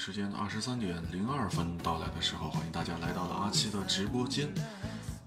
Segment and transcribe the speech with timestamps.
[0.00, 4.50] 时间二十三点零二分到来的时候，欢迎大家来到了阿七的直播间。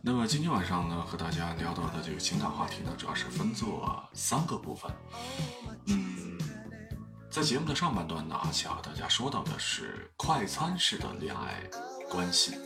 [0.01, 4.91] 那么今天晚上呢，和大家聊到的这个情感话题呢，主要是分作三个部分。
[5.85, 6.39] 嗯，
[7.29, 11.61] 在节目的上半段呢，阿七要和大家说到的是快餐式的恋爱
[12.09, 12.57] 关系。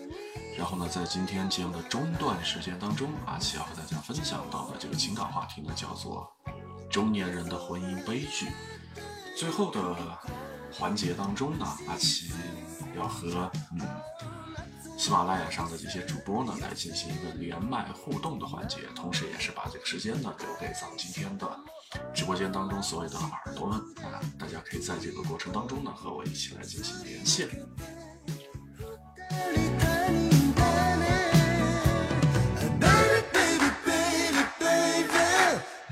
[0.57, 6.25] 然后呢，在今天节目的中段时间当中，阿七要和大家分享到的这个情感话题呢，叫做
[6.89, 8.47] 中年人的婚姻悲剧。
[9.37, 10.17] 最后的
[10.77, 12.31] 环节当中呢，阿奇
[12.95, 13.81] 要和嗯
[14.95, 21.59] 喜马拉雅上的这些主播呢来进行一个连麦互动的环节，同时也是把这个时间呢留给咱们今天的
[22.13, 27.49] 直播间当中所有的耳朵们啊，大家可以在这个过程当中呢和我一起来进行连线。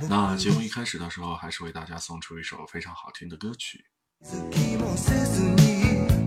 [0.08, 3.85] 那节目一开始的时候，还是为大家送出一首非常好听的歌曲。
[4.25, 6.25] 好きもせずに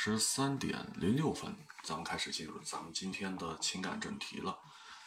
[0.00, 4.56] 十三点零六分，咱们开始进入咱们今天的情感正题了。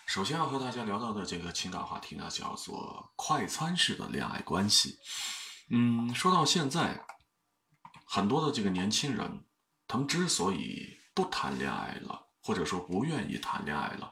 [0.06, 5.00] 首先要和大家聊到的这个情感话题呢，叫做快餐式的恋爱关系。
[5.70, 7.06] 嗯，说到现在，
[8.06, 9.46] 很多的这个年轻人，
[9.88, 14.12] 他们之所以不谈恋爱了，或者说不愿意谈恋爱了，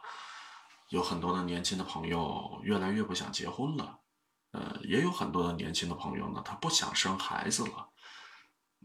[0.91, 3.99] 有很多的年轻的朋友越来越不想结婚了。
[4.51, 7.89] 呃，也有很多的年轻的朋友呢，他不想生孩子了。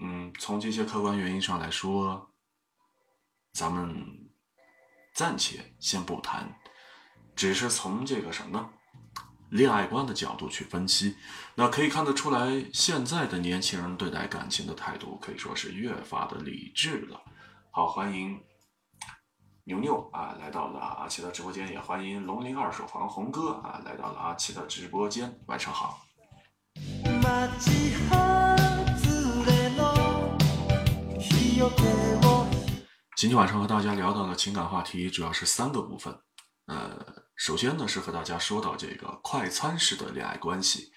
[0.01, 2.31] 嗯，从这些客观原因上来说，
[3.53, 4.29] 咱们
[5.15, 6.59] 暂且先不谈，
[7.37, 8.71] 只是从这个什么
[9.51, 11.17] 恋爱观的角度去分析，
[11.55, 17.23] 那可以看得出来，现在的年轻人对待感情的态度可以说是越发的理智了。
[17.71, 18.43] 好，欢迎
[19.63, 26.01] 牛牛啊来到了阿奇的直播间，也欢迎龙鳞二手房红哥啊来到了阿奇的直播间，晚上好。
[33.17, 36.13] 今天晚上和大家聊到的情感话题主要是三个部分，
[36.67, 36.99] 呃，
[37.37, 40.93] 首先呢是和大家说到这个快餐式的恋爱关系。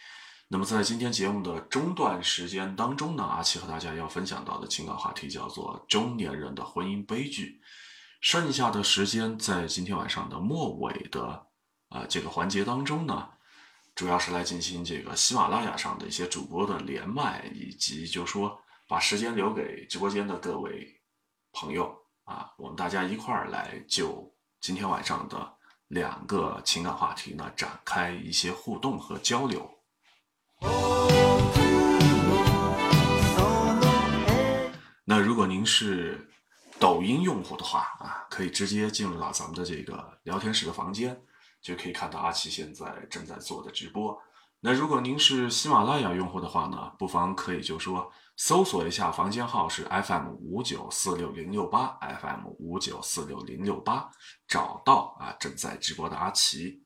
[0.47, 7.61] 那么在今天节目的中段时间当中呢，阿奇和大家要分享到的情感话题叫做中年人的婚姻悲剧。
[8.19, 11.45] 剩下的时间在今天晚上的末尾的
[11.89, 13.29] 啊这个环节当中呢，
[13.93, 20.99] 主要是来进行这个喜马拉雅上的一些主播的连麦，以及就说把时间留给直播间的各位
[21.53, 21.95] 朋友
[22.27, 25.57] 啊，我们大家一块儿来就今天晚上的。
[25.87, 29.65] 两个情感话题呢，展开一些互动和交流。
[35.05, 36.29] 那如果您是
[36.77, 41.21] 抖音用户的话啊，可以直接进入到咱们的这个聊天室的房间，
[41.61, 44.21] 就可以看到阿奇现在正在做的直播。
[44.59, 48.11] 那如果您是喜马拉雅用户的话呢，不妨可以就说。
[48.39, 54.07] 搜索一下房间号是 FM 五九四六零六八，FM 五九四六零六八，
[54.47, 56.83] 找到啊正在直播的阿奇。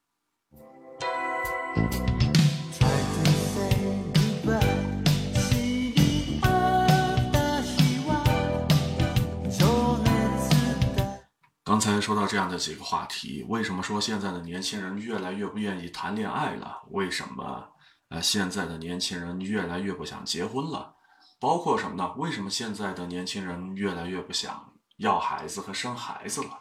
[11.65, 16.81] 刚才说到这样的几个话题，为什么说现在的年轻人越来越不愿意谈恋爱了？
[16.91, 17.67] 为什么
[18.07, 20.95] 呃现在的年轻人越来越不想结婚了？
[21.41, 22.13] 包括什么呢？
[22.17, 26.59] 为什么现在的年轻人越来越不想要孩子和生孩子了？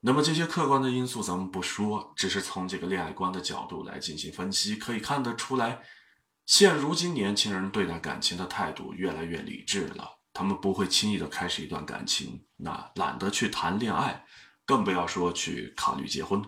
[0.00, 5.82] 那么这些客观的因素咱们不说，只是从这个恋爱观的角度来进行分析，可以看得出来，
[6.46, 10.18] 现如今年轻人对待感情的态度越来越理智了。
[10.32, 14.24] 他们不会轻易的开始一段感情，那懒得去谈恋爱，
[14.66, 16.42] 更不要说去考虑结婚。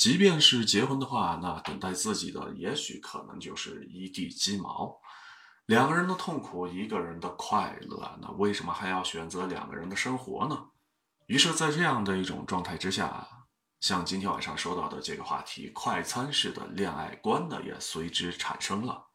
[0.00, 4.98] 即便是结婚的话，那等待自己的也许可能就是一地鸡毛。
[5.66, 10.68] 两个人的痛苦，一个人的快乐，那为什么还要选择两个人的生活呢？
[11.26, 13.28] 于是，在这样的一种状态之下，
[13.80, 19.06] 像今天晚上说到的这个话题——快餐式的恋爱观呢，也随之产生了。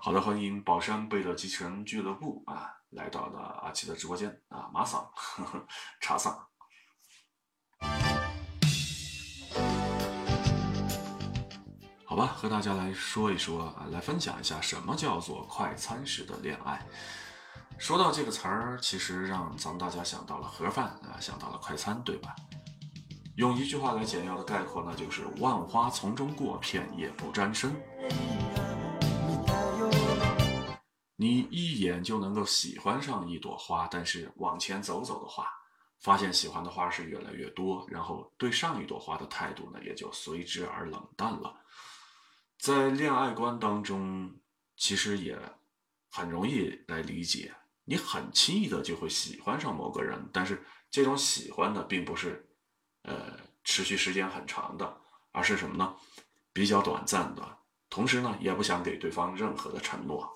[0.00, 5.06] 好的，欢迎宝山贝勒机器人俱乐部啊，来到了阿奇的直播间啊，马桑，
[6.00, 6.34] 茶桑。
[12.14, 16.80] 好吧，和大家来说一说啊，来分享一下什么叫做快餐式的恋爱。
[17.76, 22.36] 说到这个词儿，其实让咱们大家想到了盒饭啊，想到了快餐，对吧？
[23.34, 27.74] 用一句话来简要的概括呢，就是“万花丛中过，片叶不沾身”。
[31.18, 35.48] 你一眼就能够喜欢上一朵花，但是往前走走的话。
[36.00, 41.56] 发现喜欢的花是越来越多，然后对上一朵花的态度呢，也就随之而冷淡了。
[42.64, 44.40] 在恋爱观当中，
[44.74, 45.38] 其实也
[46.08, 47.54] 很容易来理解，
[47.84, 52.48] 你很轻易的就会喜欢上某个人，但是这种喜欢呢，并不是
[53.02, 54.98] 呃持续时间很长的，
[55.30, 55.94] 而是什么呢？
[56.54, 57.58] 比较短暂的，
[57.90, 60.34] 同时呢，也不想给对方任何的承诺。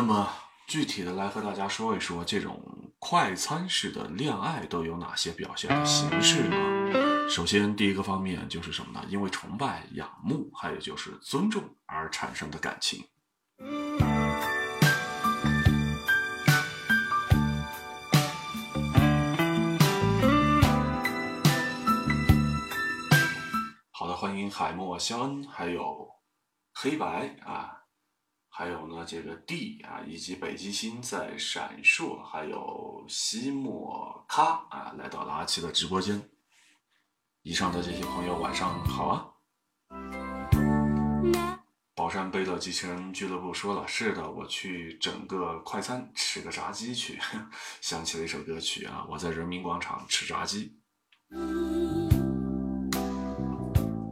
[0.00, 0.30] 那么
[0.68, 2.62] 具体的来和大家说一说，这种
[3.00, 7.28] 快餐式的恋爱都有哪些表现的形式呢？
[7.28, 9.04] 首先，第一个方面就是什么呢？
[9.08, 13.04] 因为崇拜、仰慕，还有就是尊重而产生的感情。
[23.90, 26.08] 好的，欢迎海默、肖恩，还有
[26.72, 27.74] 黑白啊。
[28.58, 36.20] 还有呢，这个 D 啊，以及北极星在闪烁，还有西莫卡啊，来到了阿奇的直播间。
[37.42, 39.30] 以上的这些朋友，晚上好啊！
[41.94, 47.16] 宝山贝勒机器人俱乐部说了，是的，我去整个快餐吃个炸鸡去，
[47.80, 50.76] 想起了一首歌曲啊，我在人民广场吃炸鸡。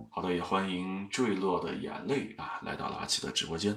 [0.09, 3.76] 好的，也欢迎坠落的眼泪啊，来到了阿奇的直播间。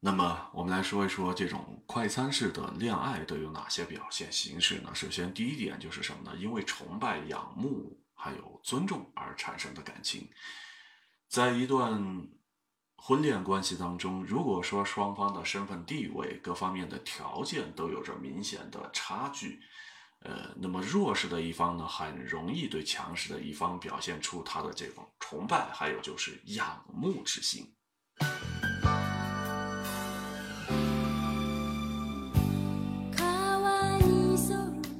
[0.00, 4.90] 那么，我们来说一说这种快餐式的恋爱都有哪些表现形式呢？
[4.94, 6.36] 首先，第一点就是什么呢？
[6.38, 10.30] 因为崇拜、仰慕还有尊重而产生的感情，
[11.28, 12.26] 在一段
[12.96, 19.60] 婚恋关系当中，如果说双方的身份地位各方面的条件都有着明显的差距，
[20.20, 27.74] 呃，那么弱势的一方呢，很容易对强势的一方表现出他的这种崇拜，还有就是仰慕之心。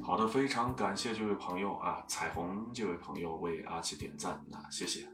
[0.01, 5.07] 好的，非常感谢这位朋友啊，彩虹这位朋友为阿奇点赞啊，谢谢。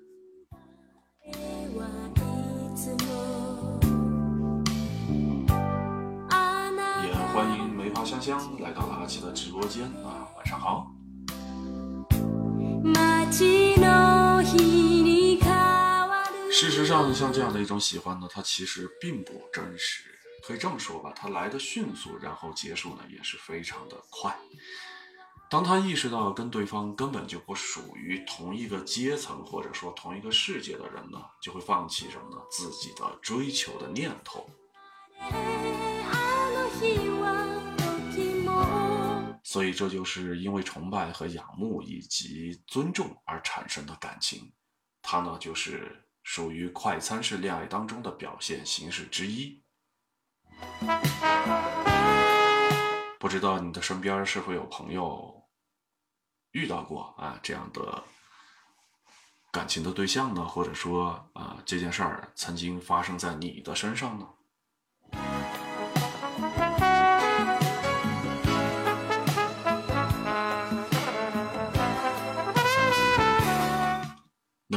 [7.04, 7.65] 也欢迎
[8.06, 10.92] 香香来到了阿奇的直播间啊，晚上好。
[16.52, 20.04] 事实上，像这样的一种喜欢呢，它其实并不真实。
[20.48, 24.38] 可以这么说吧，它来的迅速，然后结束呢也是非常的快。
[25.50, 32.38] 当他意识到跟对方根本就不属于同一个阶层或者说同一个世界的人呢，就会放弃什么呢？
[32.52, 34.48] 自己的追求的念头。
[39.48, 44.52] 所以这就是因为崇拜和仰慕以及尊重而产生的感情，
[45.04, 49.64] 它呢就是属于快餐式恋爱当中的表现形式之一。
[53.20, 55.48] 不知道你的身边是否有朋友
[56.50, 58.04] 遇到过啊这样的
[59.52, 60.44] 感情的对象呢？
[60.44, 64.28] 或者说啊这件事儿曾经发生在你的身上呢？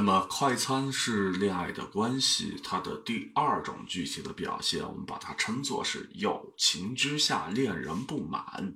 [0.08, 8.74] 么，快餐是恋爱的关系，它的第二种具体的表现，我们把它称作是友情之下恋人不满。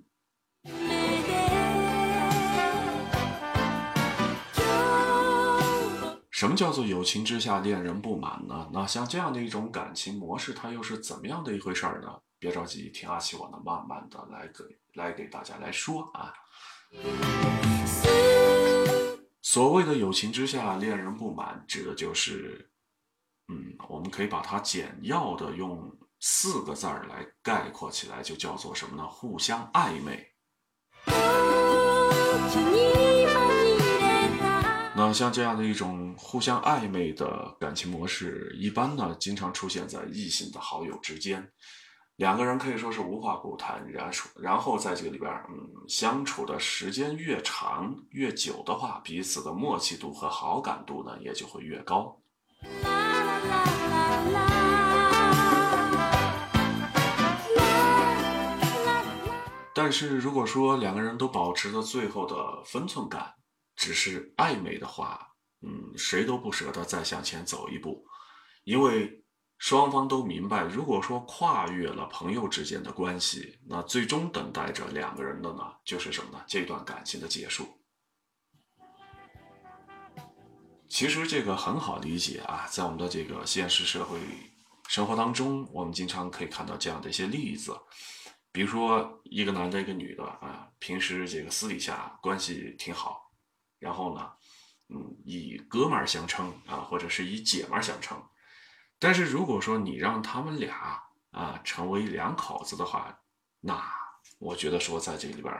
[6.31, 8.69] 什么叫做友情之下恋人不满呢？
[8.71, 12.09] 那像这样的一种感情模式，它又是怎么样的一回事儿呢？
[12.39, 14.63] 别着急，听阿奇我呢，慢慢的来给
[15.01, 16.31] 来给大家来说啊。
[19.53, 22.71] 所谓的友情之下恋人不满，指的就是，
[23.49, 29.07] 嗯，我们可以把它简要的用四个字儿来概括起来，就叫做什么呢？
[29.07, 30.27] 互相暧昧。
[34.97, 41.47] 那像这样的一种互相暧昧的感情模式，一般呢，经常出现在异性的好友之间。
[42.17, 52.21] 两个人可以说是无话不谈，然然后在这个里边，嗯，相处的时间越长越久的话，彼此的默契度和好感度呢也就会越高。
[59.75, 63.35] 但是如果说两个人都保持着最后的分寸感，
[63.75, 65.19] 只是暧昧的话，
[65.63, 68.05] 嗯，谁都不舍得再向前走一步，
[68.65, 69.22] 因为。
[69.63, 76.45] 双方都明白，如果说跨越了朋友之间的关系，那最终等待着两个人的呢，就是什么呢？
[76.49, 77.69] 这段感情的结束。
[80.89, 84.19] 其实这个很好理解啊，在我们的这个现实社会
[84.89, 87.73] 生活当中，我们经常可以看到这样的一些例子，
[88.51, 93.31] 比如说一个男的，一个女的啊，平时这个私底下关系挺好，
[93.79, 94.29] 然后呢，
[94.89, 98.21] 嗯，以哥们儿相称啊，或者是以姐们儿相称。
[99.05, 103.19] 但是如果说你让他们俩啊成为两口子的话，
[103.61, 103.83] 那
[104.39, 105.53] 我觉得说在这里边，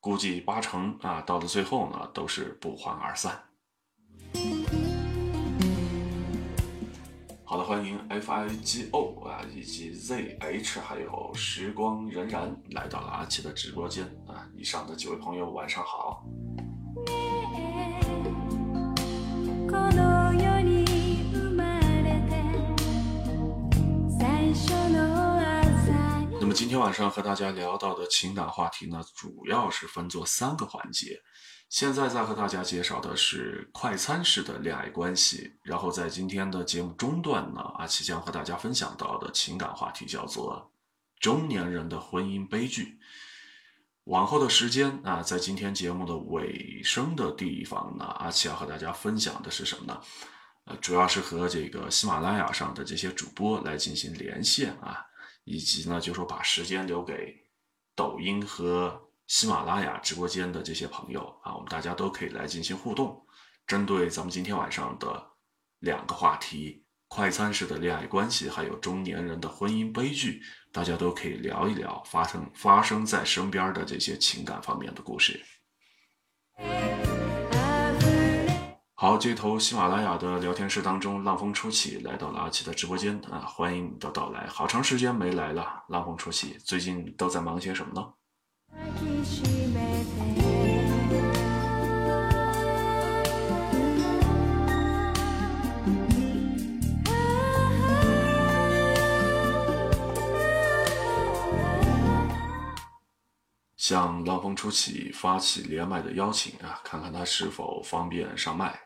[0.00, 3.40] 估计八成啊到了最后呢都是不欢而散。
[7.44, 16.26] 好的，欢迎 F I G O 啊以及 Z H 还有时光荏苒来到了阿奇的直播间啊，以上的几位朋友晚上好。
[26.38, 31.20] 那么今天晚上和大家聊到的情感话题呢，主要是分作三个环节。
[31.68, 40.70] 现在在和大家介绍的是快餐式的恋爱关系，然后在今天的节目中段呢，阿奇将和大家分享到的情感话题叫做
[41.18, 43.00] 中年人的婚姻悲剧。
[44.04, 50.00] 往后的时间啊，在今天节目的尾声的地方呢，阿奇要和大家分享的是什么呢？
[50.66, 55.06] 呃，主要是和这个喜马拉雅上的这些主播来进行连线啊，
[55.44, 57.36] 以及呢，就说把时间留给
[57.94, 63.24] 抖音和喜马拉雅直播间的这些朋友啊，我们大家都可以来进行互动。
[63.64, 65.30] 针对咱们今天晚上的
[65.78, 70.42] 两个话题：快餐式的恋爱关系，还有中年人的婚姻悲剧，
[70.72, 75.40] 大家都可以聊一聊发生发生在身边的这些情感方面的故事。
[78.98, 84.46] 好，这头喜马拉雅的聊天室当中，浪风初起来到了阿奇的直播间啊，欢迎你的到来。
[84.46, 88.14] 好长时间没来了，浪风初起，最近都在忙些什么呢？
[103.76, 108.85] 向浪风初起发起连麦的邀请啊，看看他是否方便上麦。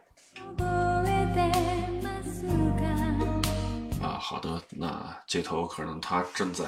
[4.02, 6.64] 啊，好的，那这头可能他正在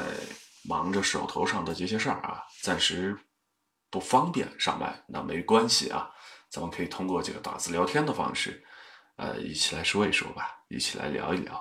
[0.65, 3.17] 忙着手头上的这些事儿啊，暂时
[3.91, 5.03] 不方便上麦。
[5.07, 6.11] 那没关系啊，
[6.51, 8.63] 咱们可以通过这个打字聊天的方式，
[9.17, 11.61] 呃，一起来说一说吧，一起来聊一聊。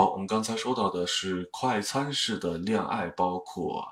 [0.00, 3.86] 好，我们刚才说到的是快餐式的恋爱，包括，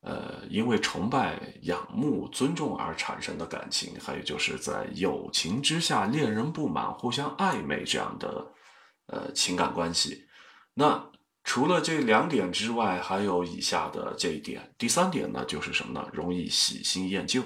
[0.00, 8.52] 呃，因为崇拜、仰慕、尊重而产生的感情，还有就是在友情之下恋人不满、互相暧昧这样的，
[9.06, 10.26] 呃，情感关系。
[10.74, 11.08] 那
[11.44, 14.74] 除了这两点之外，还有以下的这一点。
[14.76, 16.08] 第三点呢，就是什么呢？
[16.12, 17.40] 容易喜新厌旧。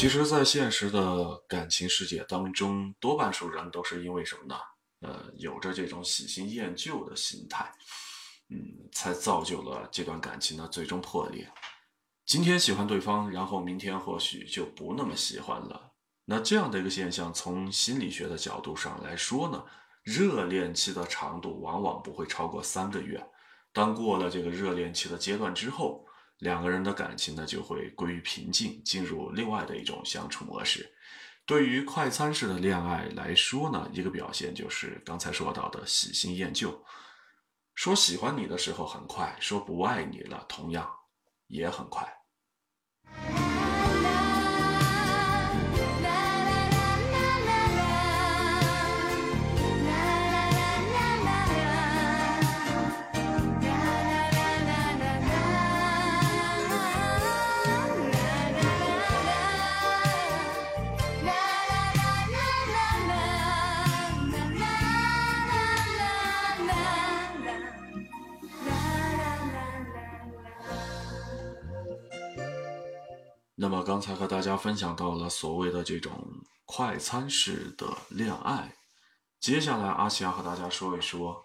[0.00, 4.56] 其实，在现实的感情世界当中，多半数人都是因为什么呢？
[5.00, 7.70] 呃，有着这种喜新厌旧的心态，
[8.48, 11.46] 嗯，才造就了这段感情的最终破裂。
[12.24, 15.92] 今天喜欢对方，然后明天或许就不那么喜欢了。
[16.24, 19.62] 那这样的一个现象，从心理学的角度上来说呢，
[20.02, 23.22] 热恋期的长度往往不会超过三个月。
[23.70, 26.06] 当过了这个热恋期的阶段之后，
[26.40, 30.94] 两个人的感情呢就会归于平静，进入另外的一种相处模式。
[31.46, 36.84] 对于快餐式的恋爱来说呢，一个表现就是刚才说到的喜新厌旧。
[37.74, 40.90] 说喜欢你的时候很快，说不爱你了，同样
[41.46, 42.06] 也很快。
[73.62, 76.26] 那么刚才和大家分享到了所谓的这种
[76.64, 78.74] 快餐式的恋爱，
[79.38, 81.42] 接下来阿奇要和大家说一说，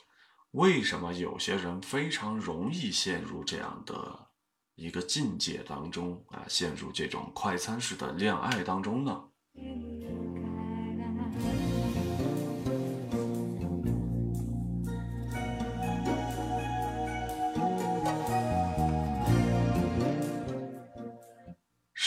[0.52, 4.28] 为什么有些人非常容易陷入这样的
[4.76, 9.26] 一个境界当中啊，陷入这种快餐式的恋爱当中呢？
[9.56, 10.25] 嗯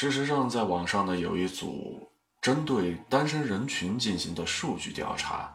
[0.01, 2.09] 事实上，在网上呢有一组
[2.41, 5.53] 针对单身人群进行的数据调查，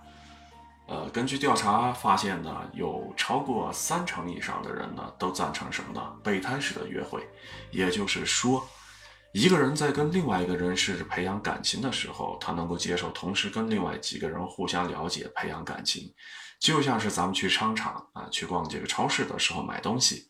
[0.85, 6.13] 呃，根据调查发现呢，有超过三成以上的人呢都赞成什么呢？
[6.21, 7.25] 备胎式的约会，
[7.71, 8.67] 也就是说，
[9.31, 16.13] 一个人在跟另外一个人试着培养感情的时候，他能够接受同时跟另外几个人互相了解、培养感情，
[16.59, 20.27] 就像是咱们去商场啊，去逛这个超市的时候买东西。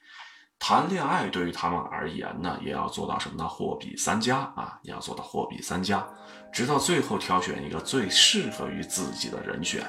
[0.59, 3.47] 谈恋爱对于他们而言呢，也要做到什么呢？
[3.47, 6.07] 货比三家啊，也要做到货比三家，
[6.53, 9.85] 直到最后挑选一个最适合于自己的人选。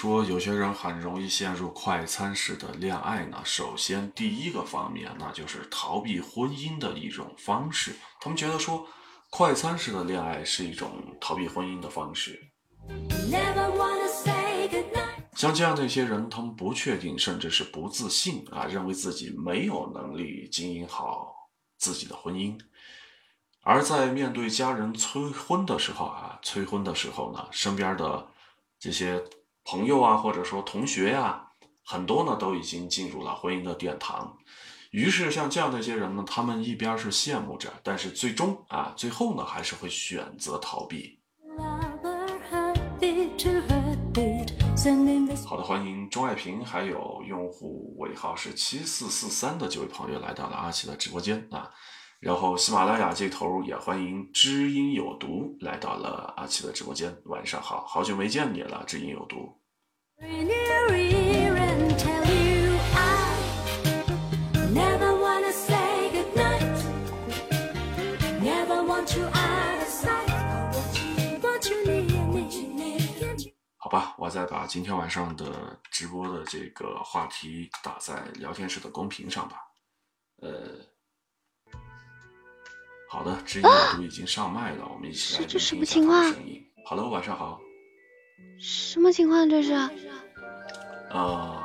[0.00, 3.38] 说有些人很容易陷入快餐式的恋爱呢？
[3.44, 7.94] 首先，第一个方面，那就是逃避婚姻的一种方式。
[8.18, 8.88] 他们觉得说，
[9.28, 12.40] 快餐式的恋爱是一种逃避婚姻的方式。
[15.36, 22.58] 像这样的一些人，他们不确定，甚至是不自信啊，认为自己没有能力经营好自己的婚姻。
[23.60, 28.28] 而在面对家人催婚的时候啊，催婚的时候呢，身边的。
[28.82, 29.22] 这些
[29.64, 31.48] 朋友啊，或者说同学呀，
[31.84, 34.36] 很多呢都已经进入了婚姻的殿堂。
[34.90, 41.20] 于是像这样的一些人呢，他们一边是羡慕着，但是最终啊，最后呢还是会选择逃避。
[45.46, 51.70] 好的，欢迎钟爱平，还有用户尾号是七四四三的这位朋友来到了阿奇的直播间啊。
[52.20, 57.16] 然后喜马拉雅这头也欢迎知音有毒来到了阿奇的直播间。
[57.24, 59.56] 晚上好，好久没见你了，知音有毒。
[73.78, 79.56] 好吧，我再把今天晚上的直播的这个话题打在聊天室的公屏上吧。
[80.42, 80.50] 呃，
[83.12, 86.64] 好的，知音有毒已经上麦了，我们一起来听一下他的声音。
[86.86, 87.60] 好的，晚上好。
[88.60, 89.72] 什么情况这是？
[91.10, 91.60] 呃，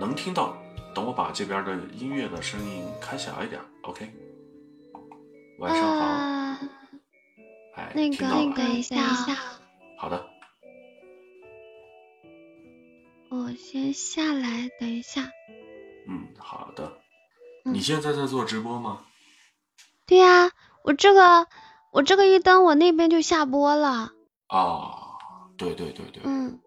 [0.00, 0.60] 能听到，
[0.92, 4.12] 等我把这边的音乐的声音开小一点，OK。
[5.60, 6.66] 晚上好。
[7.76, 8.96] 哎，那个，等一下，
[9.96, 10.26] 好的。
[13.30, 15.22] 我先下来，等一下。
[16.08, 16.98] 嗯，好的。
[17.64, 19.06] 你现在在做直播吗？
[20.06, 20.50] 对呀，
[20.82, 21.46] 我这个
[21.92, 24.12] 我这个一登，我那边就下播了。
[24.48, 24.90] 啊，
[25.56, 26.22] 对对对对。
[26.24, 26.60] 嗯。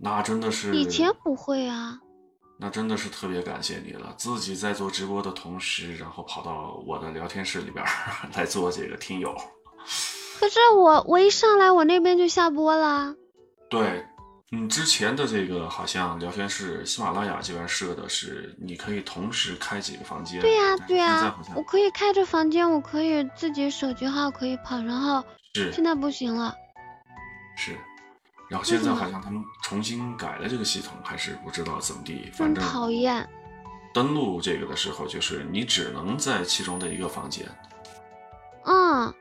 [0.00, 0.76] 那真的是。
[0.76, 1.98] 以前不会啊。
[2.60, 7.84] 那真的是特别感谢你了，自己在做直播的同时，然后跑到我的聊天室里边
[8.34, 9.34] 来做这个听友。
[10.38, 13.14] 可是我我一上来，我那边就下播了。
[13.68, 14.04] 对。
[14.50, 20.40] 嗯，之前的这个好像聊天室，喜马拉雅这边设的是你可以同时开几个房间。
[20.40, 25.22] 对呀，对呀，我可以开着房间，我可以自己手机号可以跑，然后
[25.54, 26.54] 是现在不行了。
[27.58, 27.76] 是，
[28.48, 33.28] 然后现在好像他们重新改了这个系统，还是不知道怎么地，反正讨厌。
[33.92, 37.46] 登录这个的时候，就是你只能在其中的一个房间。
[38.64, 39.12] 嗯。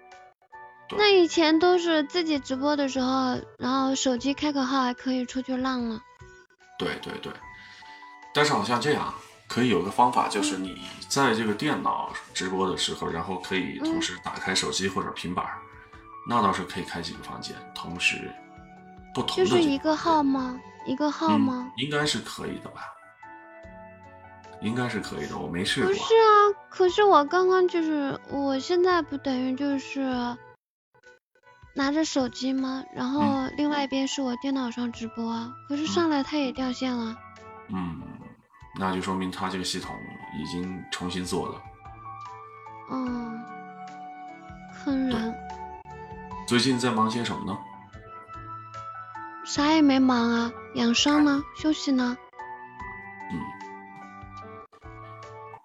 [0.95, 5.99] 那以前都是自己直播的时候，然后手机开个号还可以出去浪了。
[6.79, 7.33] 对对对，
[8.33, 9.13] 但是好像这样
[9.49, 15.45] 可以有个方法，就是你在这个电脑直播的时候，然后可以同时打开手机或者平板，
[16.29, 18.31] 那倒是可以开几个房间，同时
[19.13, 19.45] 不同的。
[19.45, 20.57] 就是一个号吗？
[20.85, 21.69] 一个号吗？
[21.75, 22.81] 应该是可以的吧？
[24.61, 25.91] 应该是可以的，我没试过。
[25.91, 26.31] 不是啊，
[26.69, 30.37] 可是我刚刚就是我现在不等于就是。
[31.77, 32.83] 拿着手机吗？
[32.91, 37.15] 然后另外一边是我电脑上直播，可是上来它也掉线了。
[37.69, 38.01] 嗯，
[38.79, 39.95] 那就说明它这个系统
[40.35, 41.61] 已经重新做了。
[42.89, 43.45] 嗯，
[44.73, 45.35] 坑人。
[46.47, 47.55] 最近在忙些什么呢？
[49.45, 52.17] 啥也没忙啊，养伤呢，休息呢。
[53.31, 53.39] 嗯，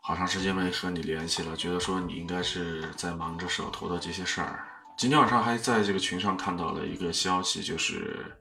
[0.02, 4.66] 好长时间没和你联系了，觉得说你应该是在忙着手头的这些事儿。
[4.96, 8.36] 今天晚上还在这个群上看到了一个消息，就是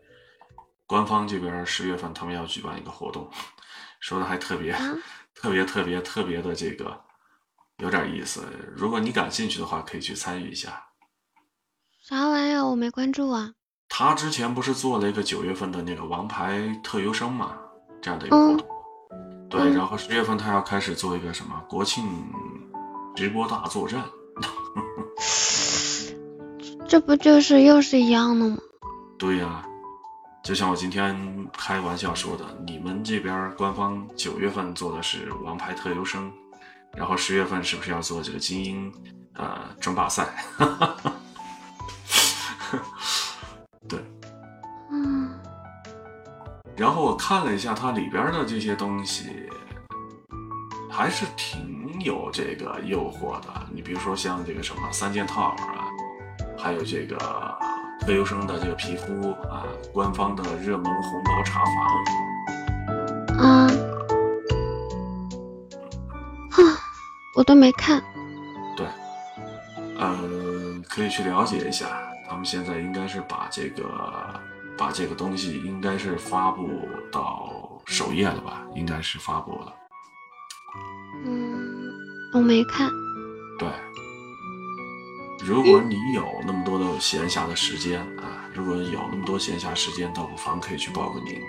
[0.86, 3.30] 官方这边十月份他们要举办一个活动，
[4.00, 4.74] 说的还特别
[5.34, 7.02] 特别特别特别的这个
[7.78, 8.44] 有点意思。
[8.76, 10.84] 如果你感兴趣的话，可以去参与一下。
[12.04, 12.64] 啥玩意儿？
[12.64, 13.54] 我没关注啊。
[13.90, 17.58] 他之前不是做了一个九月份的那个王牌特优生嘛，
[18.02, 18.68] 这样的一个活动。
[19.50, 22.06] 对，然后十月份他要开始做一个什么国庆
[23.16, 24.04] 直播大作战。
[26.92, 28.58] 这不就是又是一样的吗？
[29.18, 29.64] 对呀，
[30.44, 31.16] 就像我今天
[31.58, 36.30] 开玩笑说的，你们这边官方九月份做的是王牌特优生，
[36.94, 38.94] 然后十月份是不是要做这个精英
[39.36, 40.28] 呃争霸赛？
[43.88, 43.98] 对，
[44.92, 45.32] 嗯。
[46.76, 49.30] 然后我看了一下它里边的这些东西，
[50.90, 53.48] 还是挺有这个诱惑的。
[53.74, 55.88] 你比如说像这个什么三件套啊。
[56.62, 57.18] 还有这个
[58.02, 61.76] 特优生的这个皮肤啊，官方的热门红包查房，
[63.40, 63.68] 啊，
[66.52, 66.58] 啊，
[67.36, 68.00] 我都没看。
[68.78, 68.86] 对，
[69.98, 71.88] 嗯，可以去了解一下。
[72.30, 73.84] 他们现在应该是把这个
[74.78, 77.52] 把这个东西应该是发布到
[77.88, 78.62] 首页了吧？
[78.76, 79.74] 应该是发布了。
[81.26, 81.92] 嗯，
[82.34, 82.90] 我没看。
[83.58, 83.68] 对。
[85.44, 91.42] 如果你有那么多的闲暇的时间啊，如果有那么多闲暇时间，倒不妨可以去报个名。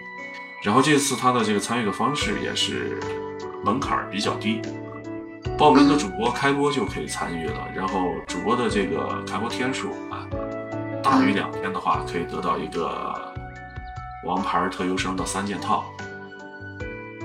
[0.63, 2.99] 然后这次他的这个参与的方式也是
[3.65, 4.63] 门槛比较低，
[5.59, 7.69] 报名的主播开播就可以参与了。
[7.75, 10.27] 然后主播的这个开播天数啊，
[11.03, 13.33] 大于两天的话，可以得到一个
[14.25, 15.85] 王牌特优生的三件套。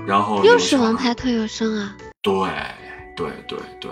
[0.06, 1.94] 然后又是王牌特优生啊！
[2.22, 2.34] 对
[3.14, 3.90] 对对对，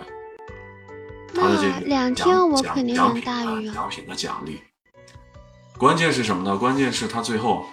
[1.35, 4.63] 他的这个两天我肯定能大于奖品的奖励。
[5.79, 6.57] 关键是什么呢？
[6.57, 7.67] 关键是他最后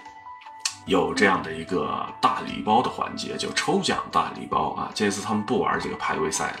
[0.86, 4.90] 有这样的一个大礼包的环节，就抽奖大礼包啊！
[4.94, 6.60] 这次他们不玩这个排位赛了，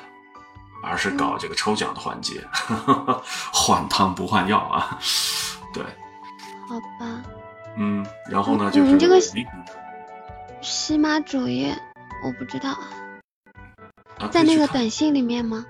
[0.82, 2.42] 而是搞这个抽奖的环节，
[3.52, 4.98] 换汤不换药啊！
[5.74, 5.84] 对，
[6.66, 7.22] 好吧。
[7.76, 8.70] 嗯，然后呢？
[8.70, 9.20] 就是这个
[10.62, 11.76] 西马主页，
[12.24, 12.70] 我不知道
[14.18, 15.66] 啊，在那个短信里面吗？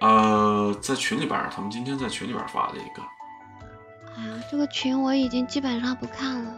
[0.00, 3.02] 呃，在群里边，他们今天在群里边发了一个。
[4.16, 6.54] 哎呀，这个群我已经基本上不看了。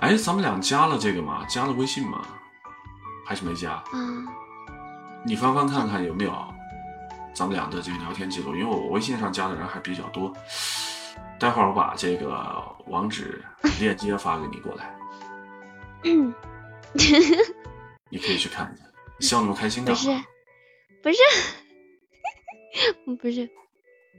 [0.00, 1.44] 哎，咱们俩加了这个吗？
[1.48, 2.26] 加了微信吗？
[3.26, 3.82] 还是没加？
[3.92, 4.26] 嗯。
[5.24, 6.32] 你翻翻看看有没有
[7.34, 10.32] 咱们俩的这个聊天记录，因为我微信上加的人还比较多。
[11.38, 13.44] 待会儿我把这个网址
[13.78, 14.94] 链接发给你过来，
[16.04, 16.32] 嗯
[18.08, 18.84] 你可以去看一下。
[19.20, 20.00] 笑那么开心干嘛？
[20.00, 20.22] 不是，
[21.02, 21.18] 不是，
[23.18, 23.48] 不是，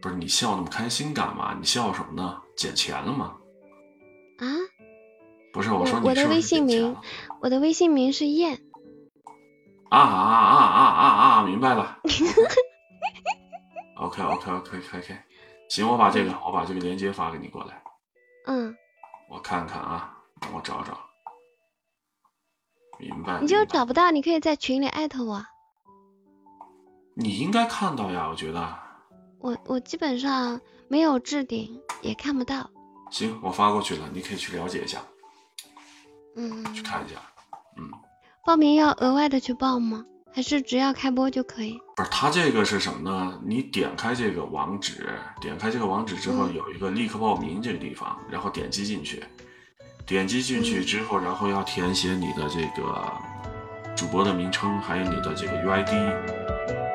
[0.02, 1.56] 不是你笑那么开心干嘛？
[1.60, 2.42] 你笑什么呢？
[2.56, 3.38] 捡钱了吗？
[4.40, 4.46] 啊？
[5.54, 6.96] 不是，我说你我的微信名，
[7.42, 8.62] 我的微信名是燕。
[9.90, 11.08] 啊啊啊啊啊
[11.40, 11.44] 啊！
[11.44, 12.00] 明白了。
[13.96, 15.18] OK OK OK OK OK，。
[15.70, 17.82] 行，我把这个，我把这个链接发给你过来。
[18.48, 18.76] 嗯，
[19.30, 20.18] 我看看啊，
[20.54, 21.00] 我找找。
[23.00, 23.40] 明白。
[23.40, 25.44] 你就找不到，你可以在群里艾特我。
[27.20, 28.78] 你应该看到呀，我觉得。
[29.40, 32.70] 我我基本上没有置顶，也看不到。
[33.10, 35.00] 行，我发过去了，你可以去了解一下。
[36.36, 36.64] 嗯。
[36.76, 37.16] 去看一下。
[37.78, 37.90] 嗯。
[38.46, 40.06] 报名要额外的去报吗？
[40.32, 41.80] 还是只要开播就可以？
[41.96, 43.42] 不是，它这个是什么呢？
[43.44, 45.10] 你点开这个网址，
[45.42, 49.24] 点开这个网址之后，有一个立刻报名这个地方，然后点击进去，
[50.06, 53.12] 点击进去之后，然后要填写你的这个
[53.96, 55.92] 主播的名称，还有你的这个 UID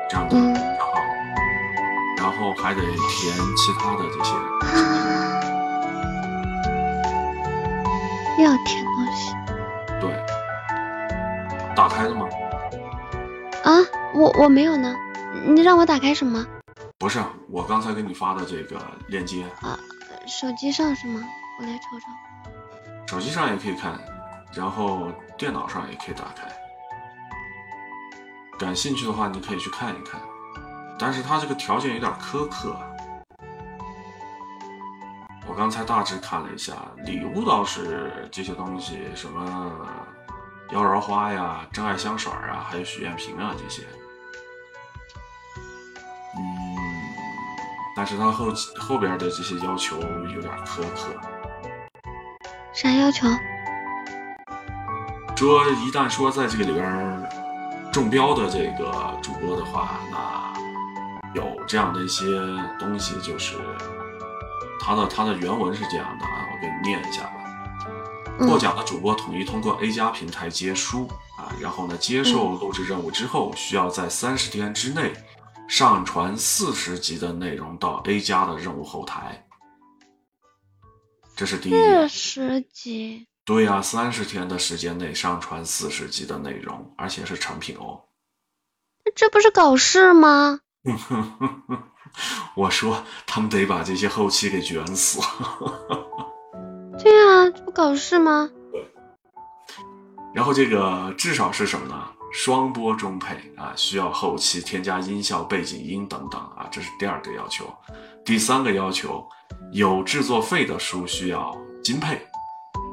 [0.09, 0.93] 这样的账号，
[2.17, 4.33] 然后还得填其他的这些。
[8.43, 9.35] 要填东西？
[10.01, 10.25] 对，
[11.75, 12.27] 打开了吗？
[13.63, 13.71] 啊，
[14.13, 14.95] 我我没有呢，
[15.45, 16.45] 你让我打开什么？
[16.97, 19.77] 不是，我刚才给你发的这个链接啊，
[20.25, 21.21] 手机上是吗？
[21.59, 22.07] 我来瞅瞅。
[23.07, 23.99] 手机上也可以看，
[24.53, 26.51] 然后电脑上也可以打开。
[28.57, 30.21] 感兴趣的话，你可以去看一看，
[30.97, 32.75] 但是它这个条件有点苛刻。
[35.45, 36.73] 我刚才大致看了一下，
[37.05, 39.71] 礼物倒是这些东西什么。
[40.71, 43.83] 妖娆花呀，真爱香水啊，还有许愿瓶啊，这些，
[46.35, 46.75] 嗯，
[47.95, 51.13] 但是他后后边的这些要求有点苛刻。
[52.73, 53.27] 啥要求？
[55.35, 56.83] 说一旦说在这个里边
[57.93, 60.51] 中标的这个主播的话，那
[61.35, 62.25] 有这样的一些
[62.79, 63.55] 东西，就是
[64.79, 67.39] 他的他的原文是这样的啊，我给你念一下吧。
[68.39, 75.13] 获奖的主播统一通过 A 加平台接书啊，然后呢，接受录制任务之后，需要在三十天之内
[75.67, 79.45] 上传四十集的内容到 A 加的任务后台。
[81.35, 81.73] 这是第一。
[81.73, 83.27] 四十集？
[83.45, 88.03] 对呀，三十天的时间内上传四十集的内容，而且是成品哦。
[89.15, 90.61] 这不是搞事吗？
[92.55, 95.19] 我说他们得把这些后期给卷死。
[96.97, 98.49] 对啊，这不搞事吗？
[98.71, 98.93] 对。
[100.33, 102.09] 然后这个至少是什么呢？
[102.31, 107.71] 双播中配啊，需要后期添加音效、背景音等等啊，这是第二个要求。
[108.23, 109.27] 第三个要求，
[109.73, 112.25] 有制作费的书需要金配。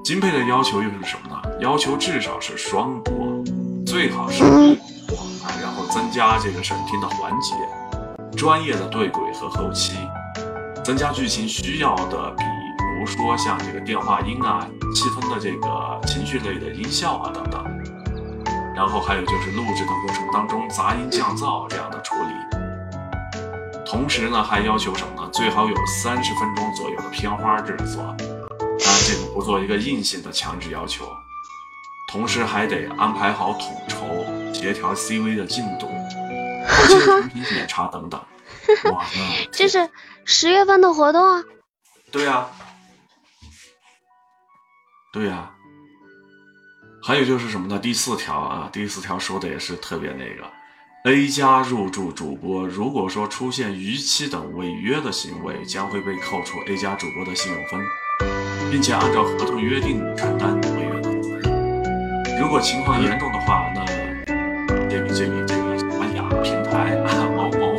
[0.03, 1.41] 金配的要求又是什么呢？
[1.61, 3.45] 要求至少是双播，
[3.87, 4.75] 最好是一
[5.07, 7.55] 播啊，然后增加这个审听的环节，
[8.37, 9.93] 专业的对轨和后期，
[10.83, 12.31] 增加剧情需要的。
[12.37, 12.45] 比
[12.99, 17.65] 如说像这个电话音啊、气氛的这个情绪类的音效啊等等，
[18.75, 22.31] 然后还有就是录制的过程当中杂音降噪这样的处理。
[23.87, 25.29] 同时呢，还要求什么呢？
[25.33, 28.15] 最好有三十分钟左右的片花制作，
[29.35, 31.09] 不做一个硬性的强制要求。
[32.11, 35.87] 同时还得安排好统筹、协调 CV 的进度、
[36.69, 38.21] 后期产品检查等等。
[38.93, 39.05] 哇，
[39.53, 39.89] 这是
[40.25, 41.43] 十月份的活动啊！
[42.11, 42.49] 对呀。
[45.13, 45.51] 对呀，
[47.03, 47.77] 还有就是什么呢？
[47.81, 50.49] 第四条啊，第四条说的也是特别那个
[51.05, 57.81] ，A 加入驻主播，如果说出现逾期等违约的行为，将会被扣除 A 加主播的信用分，
[58.71, 62.41] 并且按照合同约定承担违约的责任。
[62.41, 63.85] 如果情况严重的话，那
[64.89, 67.75] 这个这个这个什么雅平台啊，某某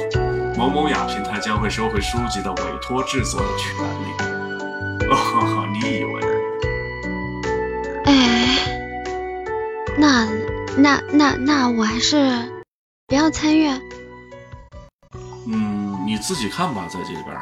[0.58, 4.06] 某某雅平台将会收回书籍的委托制作的权利。
[5.10, 6.22] 哦，你以为？
[8.06, 8.14] 哎，
[9.98, 10.28] 那
[10.78, 12.32] 那那那我还是
[13.08, 13.68] 不要参与。
[15.48, 17.42] 嗯，你自己看吧，在这里边儿，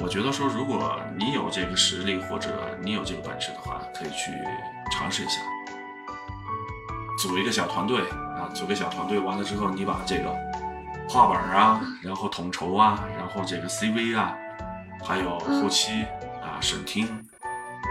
[0.00, 2.50] 我觉得说，如果你有这个实力或者
[2.82, 4.32] 你有这个本事的话，可以去
[4.90, 5.40] 尝试一下，
[7.18, 8.00] 组一个小团队
[8.36, 10.34] 啊，组个小团队，完了之后，你把这个
[11.08, 14.36] 画本啊，然后统筹啊，然后这个 CV 啊，
[15.04, 16.04] 还有后期
[16.42, 17.06] 啊审听，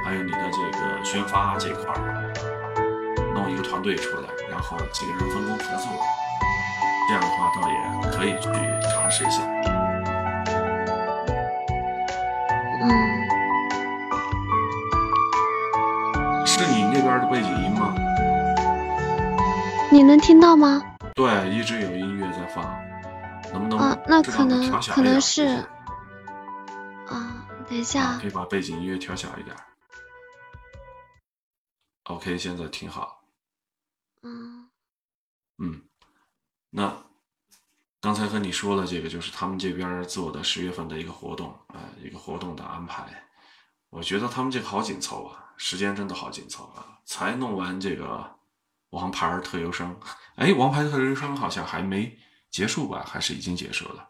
[0.06, 2.34] 还有你的这个宣发这块儿，
[3.34, 5.90] 弄一个团队出来，然后几个人分工合作，
[7.08, 8.50] 这样的话倒也可以去
[8.94, 9.42] 尝试一下。
[12.84, 12.90] 嗯，
[16.46, 17.96] 是你那边的背景音吗？
[19.92, 20.82] 你能听到吗？
[21.16, 22.64] 对，一直有音乐在放，
[23.54, 25.66] 能不能啊，那可能可能是
[27.08, 29.56] 啊，等一啊下可，以把背景音乐调小一点。
[32.06, 33.22] OK，现在挺好。
[34.24, 34.68] 嗯
[35.60, 35.82] 嗯，
[36.70, 37.03] 那
[38.14, 43.12] 刚才和你说了，这个就是他们这边做的十月份的一个活动啊、一个活动的安排。
[43.90, 48.38] 我觉得他们这个好紧凑啊，时间真的好紧凑啊，才弄完这个
[48.92, 50.00] 王牌特优生。
[50.36, 52.16] 哎，王牌特优生好像还没
[52.52, 53.04] 结束吧？
[53.04, 54.08] 还是已经结束了？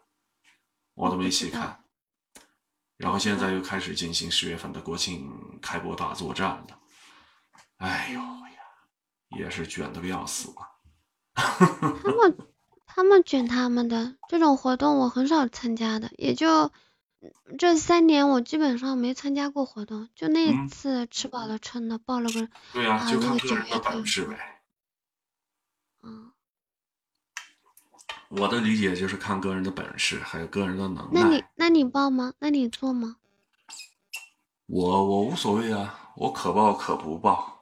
[0.92, 1.82] 我都没细看。
[2.98, 6.78] 然后现在又开始进行十月份的国庆开播大作战了。
[7.78, 8.60] 哎呦呀，
[9.38, 10.68] 也是卷的个要死啊！
[12.04, 12.53] 他们
[12.94, 16.70] 他们卷他们的这种活动，我很少参加的，也就
[17.58, 24.62] 这三年我基本上没参加过活动，就那一次吃饱了撑的报了个对呀、就看个人的本事呗。
[26.04, 26.30] 嗯，
[28.28, 31.42] 我的理解就是看个人的本事，还有个人的能那你。
[31.56, 32.32] 那你报吗？
[32.38, 33.16] 那你做吗？
[34.66, 37.53] 我我无所谓啊，我可报可不报，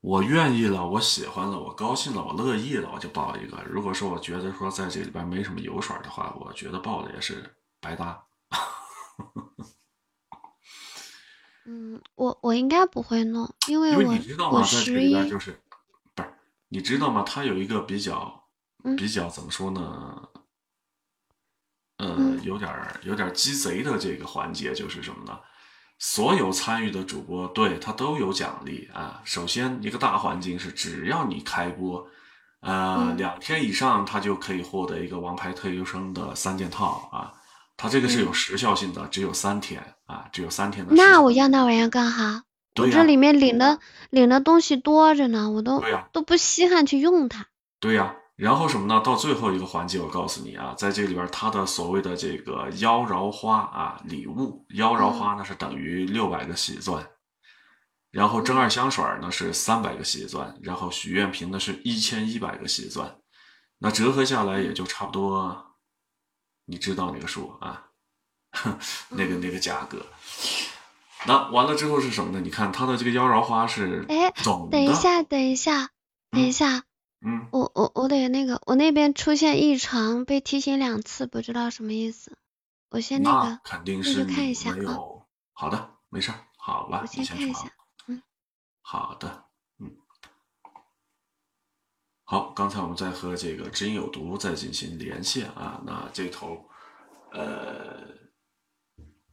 [0.00, 3.62] 我愿意了，我喜欢了，我高兴了，我乐意了，我就报一个。
[3.64, 8.24] 如果说我觉得说在这里边没什么油水的话，我觉得报的也是白搭。
[11.66, 15.60] 嗯，我我应该不会弄，因为我你知道吗，我十一就是
[16.14, 16.32] 不是
[16.68, 17.24] 你知道吗？
[17.26, 18.48] 它有一个比较
[18.84, 20.28] 嗯比较怎么说呢？
[21.98, 25.40] 呃，嗯有点儿有点儿鸡贼的这个环节就是什么呢？
[25.98, 29.20] 所有参与的主播对他都有奖励啊。
[29.24, 32.06] 首先，一个大环境是，只要你开播，
[32.60, 37.32] 呃，嗯两天以上，他就可以获得一个王牌特优生的三件套啊。
[37.76, 40.86] 他这个是有嗯时效性的，只有三天啊，只有三天。
[40.90, 42.44] 那我要那玩意儿干哈？
[42.76, 45.82] 我这里面领的领的东西多着呢，我都
[46.12, 47.46] 都不稀罕去用它。
[47.80, 49.02] 对呀、然后什么呢？
[49.04, 57.04] 到最后一个环节，我告诉你啊，在这里边，它的所谓的这个妖娆花啊礼物，妖娆花呢是等于六百个喜钻，
[58.12, 63.18] 然后真爱香水呢是三百个喜钻，然后许愿瓶呢是一千一百个喜钻，
[63.78, 65.74] 那折合下来也就差不多，
[66.66, 67.86] 你知道那个数啊，
[69.10, 70.06] 那个那个价格。
[71.26, 72.40] 那完了之后是什么呢？
[72.40, 74.32] 你看它的这个妖娆花是哎，
[74.70, 75.90] 等一下，等一下，
[76.30, 76.87] 等一下，嗯，
[77.50, 82.38] 我我我得那个，我那边出现异常，被提醒两次，不知道什么意思。
[82.90, 84.96] 我先那个，肯定那就看一下啊。
[85.52, 87.72] 好的，没事儿，好了，我先看一下。
[88.06, 88.22] 嗯，
[88.80, 89.44] 好的，
[89.78, 89.96] 嗯，
[92.24, 96.68] 好，刚才我们在和这个知音有毒在进行连线啊，那这头，
[97.32, 98.06] 呃，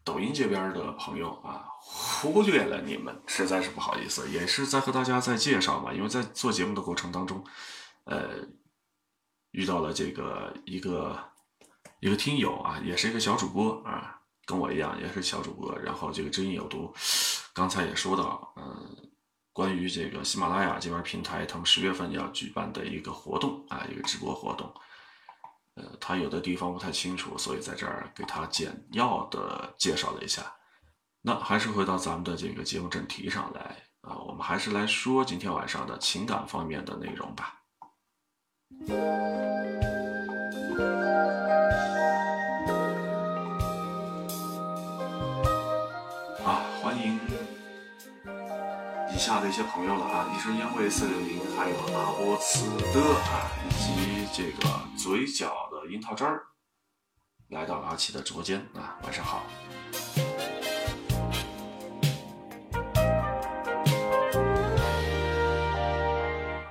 [0.05, 7.43] 抖音这边的朋友啊，忽略了你们，实在是不好意思，也是在和大家在介绍嘛，因为在做节目的过程当中，
[8.03, 8.47] 呃，
[9.49, 11.19] 遇到了这个一个
[11.99, 16.93] 一个听友啊，也是一个小主播啊，跟我一样也是小主播，然后这个知音有毒，
[17.51, 19.09] 刚才也说到，嗯、
[19.53, 24.71] 关于这个喜马拉雅这边平台，他们十月份要举办的一个活动啊，一个直播活动，
[25.75, 30.41] 呃，他有的地方不太清楚，所以在这儿给他简要的介绍了一下。
[31.21, 37.61] 那还是回到咱们的这个节目正题上来啊，我们还是来说今天晚上的情感方面的内容吧。
[46.45, 47.19] 啊，欢迎
[49.13, 56.43] 以下的一些朋友了啊，一支烟味四六零，还有阿波茨的啊，以及这个嘴角樱桃汁儿，
[57.49, 59.43] 来到阿奇的直播间啊，晚上好。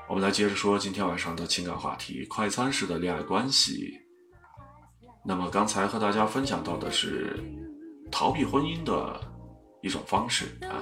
[0.09, 4.01] 我们来接着说今天晚上的情感话题——快餐式的恋爱关系。
[5.25, 7.43] 那么刚才和大家分享到的是
[8.13, 9.21] 逃避婚姻的
[9.83, 10.77] 一种方式啊，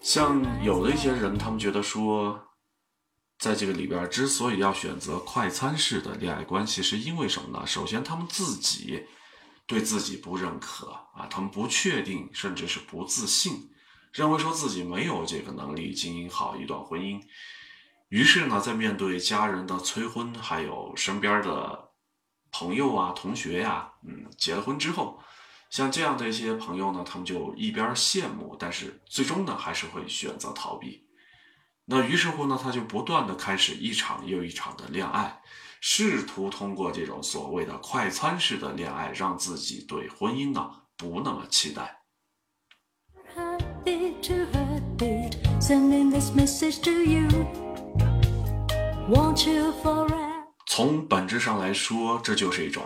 [0.00, 2.40] 像有的一些人，他们觉得说，
[3.38, 7.66] 在这个里边之所以要选择快餐式的恋爱关系，是因为什么呢？
[7.66, 9.04] 首先，他们自己
[9.66, 13.70] 对自己不认可啊，他们不确定，甚至是不自信，
[14.12, 17.20] 认为说自己没有这个能力经营好一段婚姻。
[18.08, 21.84] 于是呢，在面对家人的催婚，还有身边的。
[22.56, 25.20] 朋友啊，同学呀，嗯，结了婚之后，
[25.70, 31.03] 像这样的一些朋友呢，他们就一边羡慕，但是最终呢，还是会选择逃避。
[31.86, 35.42] 那于是乎呢，他就不断的开始一场又一场的恋爱，
[35.82, 42.00] 试图通过这种所谓的快餐式的恋爱，让自己对婚姻呢不那么期待。
[50.66, 52.82] 从本质上来说，这就是一种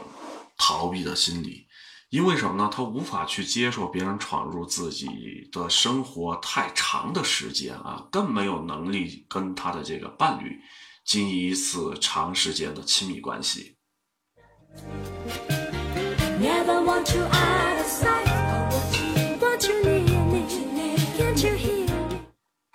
[0.56, 1.67] 逃避的心理，
[2.10, 2.70] 因为什么呢？
[2.72, 10.58] 他无法去接受别人闯入自己的生活太长的时间啊，更没有能力跟他的这个伴侣
[11.04, 13.76] 经营一次长时间的亲密关系。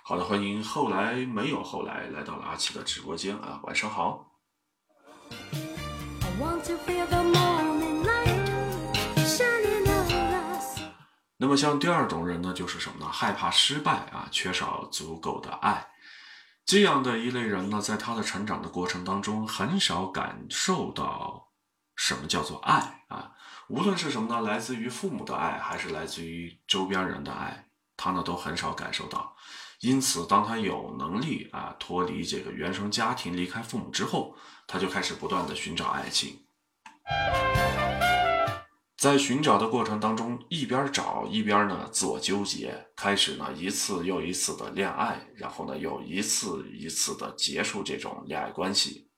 [0.04, 4.30] 好的，欢迎后来没有后来来到了阿奇的直播间啊，晚上好。
[11.44, 13.12] 那么，像第二种人呢，就是什么呢？
[13.12, 15.90] 害怕失败啊，缺少足够的爱。
[16.64, 21.50] 这样的一类人呢，在他的成长的过程当中，很少感受到
[21.96, 23.32] 什么叫做爱啊。
[23.68, 29.36] 无论是什么呢，来自于父母的爱，还是来自于周边人的爱，他呢都很少感受到。
[29.80, 34.34] 因此，当他有能力啊脱离这个原生家庭，离开父母之后，
[34.66, 36.46] 他就开始不断的寻找爱情。
[39.04, 49.10] 在寻找的过程当中，一边找一边呢自我纠结，开始呢一次又一次的恋爱，然后呢又一次一次的结束这种恋爱关系。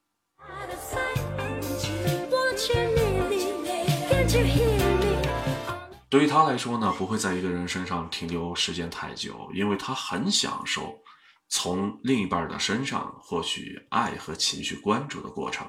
[6.09, 10.99] 对于他来说呢，不会在一个人身上停留时间太久，因为他很享受
[11.47, 15.65] 从另一半的身上获取爱和情绪关注的过程。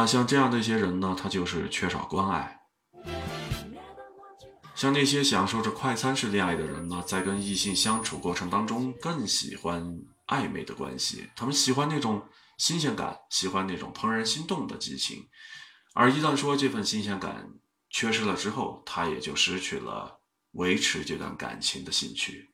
[0.00, 2.58] 那像这样的一些人呢，他就是缺少关爱。
[4.74, 9.86] 像那些享受着快餐式恋爱的人呢，在跟异性相处过程当中，更喜欢
[10.28, 12.22] 暧昧的关系，他们喜欢那种。
[12.56, 15.28] 新鲜感，喜欢那种怦然心动的激情，
[15.94, 17.46] 而一旦说这份新鲜感
[17.90, 20.20] 缺失了之后，他也就失去了
[20.52, 22.49] 维持这段感情的兴趣。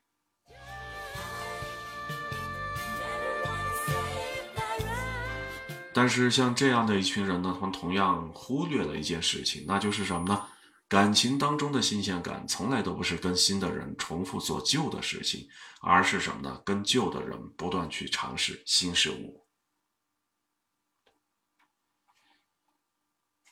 [5.96, 10.46] 但是像这样的一群人呢，他们同样忽略了一件事情，那就是什么呢？
[10.88, 15.48] 感情当中的新鲜感，从来都不是跟新的人重复做旧的事情，
[15.80, 16.60] 而是什么呢？
[16.66, 19.46] 跟旧的人不断去尝试新事物。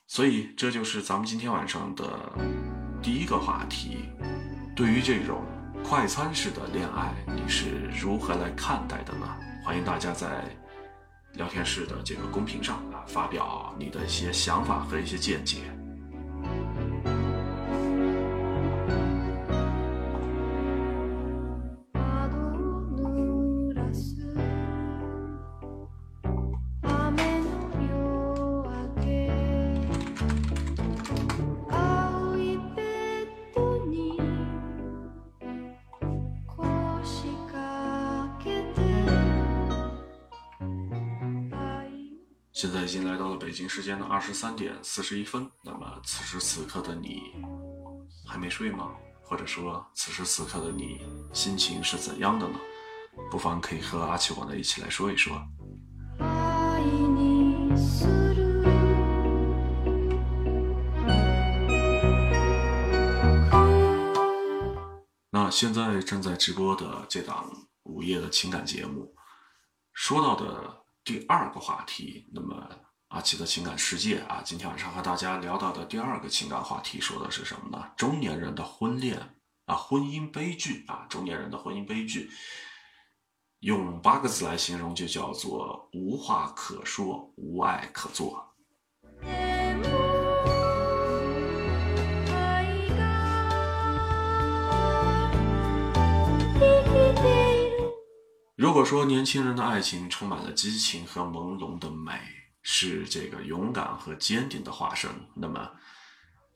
[0.07, 2.31] 所以，这就是咱们今天晚上的
[3.03, 4.05] 第一个话题。
[4.77, 5.43] 对于这种
[5.83, 9.27] 快餐式的恋爱，你是如何来看待的呢？
[9.65, 10.45] 欢迎大家在
[11.35, 15.59] 聊天室的这个公屏上啊，发表你的一些想法和一些见解。
[42.55, 45.51] 现在已经来到了北京时间的二十三点四十一分。
[45.65, 47.21] 那么此时此刻的你
[48.25, 48.93] 还没睡吗？
[49.25, 51.01] 或者说此时此刻的你
[51.33, 52.55] 心情是怎样的呢？
[53.29, 55.37] 不妨可以和阿奇我呢一起来说一说。
[65.33, 67.51] 那现在正在直播的这档
[67.83, 69.13] 午夜的情感节目，
[69.93, 70.84] 说到的。
[71.05, 72.67] 第二个话题，那么
[73.09, 77.93] 阿奇的情感世界啊，今天晚上和大家聊到的第二个情感话题，说的是什么呢？
[77.95, 79.19] 中年人的婚恋
[79.67, 82.31] 啊，婚姻悲剧啊，中年人的婚姻悲剧，
[83.61, 88.55] 用八个字来形容，就叫做无话可说，无爱可做。
[98.73, 102.13] 果说年轻人的爱情充满了激情和朦胧的美，
[102.63, 105.69] 是这个勇敢和坚定的化身，那么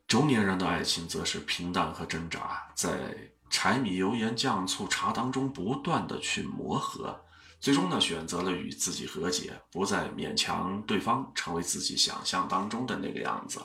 [0.06, 3.16] 中年人的爱情则是平淡和挣扎，在
[3.50, 7.20] 柴米油盐酱醋茶当中不断的去磨合，
[7.58, 13.58] 最终呢选择了与自己和解，不再勉强对方成为自己想象当中的那个样子。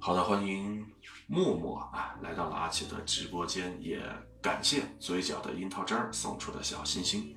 [0.00, 0.83] 好的，欢迎
[1.34, 4.00] 默默啊来到了阿奇的直播间，也
[4.40, 7.36] 感谢嘴角的樱桃汁儿送出的小心心。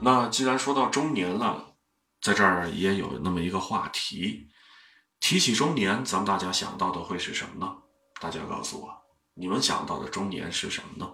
[0.00, 1.74] 那既然说到中年了，
[2.22, 4.46] 在这儿也有那么一个话题，
[5.18, 7.76] 提起中年，咱们大家想到的会是什么呢？
[8.20, 8.88] 大家告诉我，
[9.34, 11.12] 你们想到的中年是什么呢？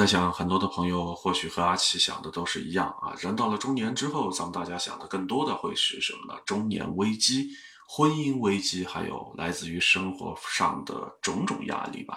[0.00, 3.12] 在想，很多的朋友或许和阿奇想的都是一样啊。
[3.18, 6.40] 人到了中年之后，咱们大家想的更多的会是什么呢？
[6.46, 7.50] 中年危机、
[7.86, 12.16] 婚姻危机，还有来自于生活上的种种压力吧。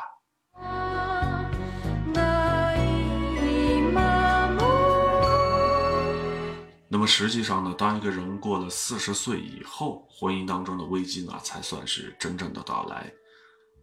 [6.88, 13.12] 那么实际上呢，当一个人过了四十岁以后，婚姻当中的危机呢，才算是真正的到来。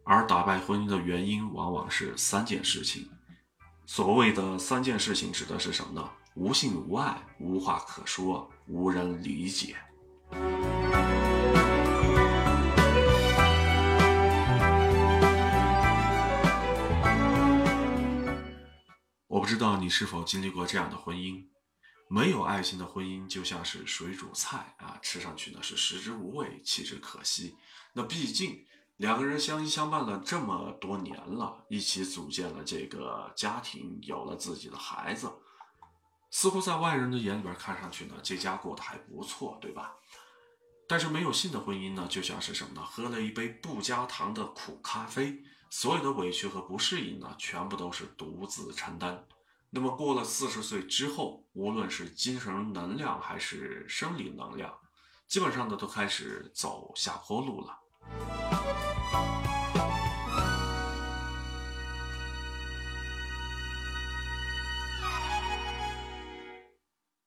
[0.04, 3.06] 而打败婚姻的原因，往往是三件事情。
[3.92, 6.10] 所谓的三件事情指的是什么呢？
[6.34, 9.74] 无性无爱，无话可说，无人理解。
[19.26, 21.44] 我不知道你是否经历过这样的婚姻，
[22.08, 27.56] 没有爱情的婚姻就像是水煮菜啊，吃上去呢是食之无味，弃之可惜。
[27.92, 28.64] 那毕竟。
[29.00, 35.32] 两个人相依相伴了这么多年了，一起组建了这个家庭，有了自己的孩子，
[36.30, 39.94] 似乎在外人的眼里边看上去呢，这家过得还不错，对吧？
[40.86, 42.84] 但是没有性的婚姻呢，就像是什么呢？
[42.84, 49.26] 喝了一杯不加糖的苦咖啡，所有的委屈和不适应呢，全部都是独自承担。
[49.70, 54.78] 那么过了四十岁之后，无论是精神能量还是生理能量，
[55.26, 57.78] 基本上呢，都开始走下坡路了。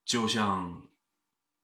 [0.04, 0.82] 就像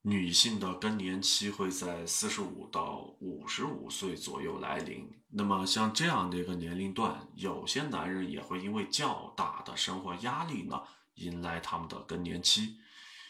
[0.03, 10.83] 女性的更年期会在四十五到五十五岁左右来临，那么像这样的一个年龄段，有些男人也会因为较大的生活压力呢，
[11.15, 12.79] 迎来他们的更年期。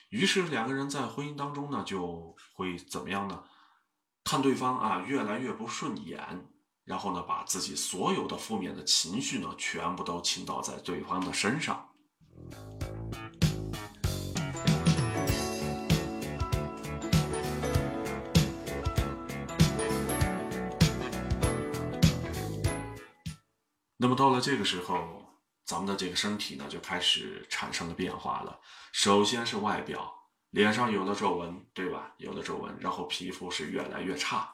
[0.08, 3.44] 于是两个人在婚姻当中呢，就会怎么样呢？
[4.24, 6.48] 看对方啊越来越不顺眼，
[6.84, 11.88] 然后呢，把自己所有的负面的情绪呢，全部都倾倒在对方的身上。
[23.96, 25.24] 那么到了这个时候，
[25.64, 28.60] 咱们的这个身体呢，就开始产生了变化了。
[28.92, 30.19] 首先是外表，
[30.50, 32.12] 脸上有了皱纹，对吧？
[32.18, 34.52] 有了皱纹，然后皮肤是越来越差。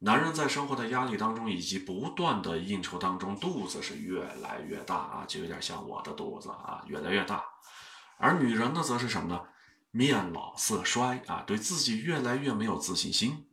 [0.00, 7.44] 男人在生活的压力当中，以及不断的应酬当中，肚子是越来越大啊，就有点像我的肚子啊，越来越大。
[8.16, 9.40] 而女人呢，则是什么呢？
[9.90, 13.44] 面老色衰啊，对自己越来越没有自信心。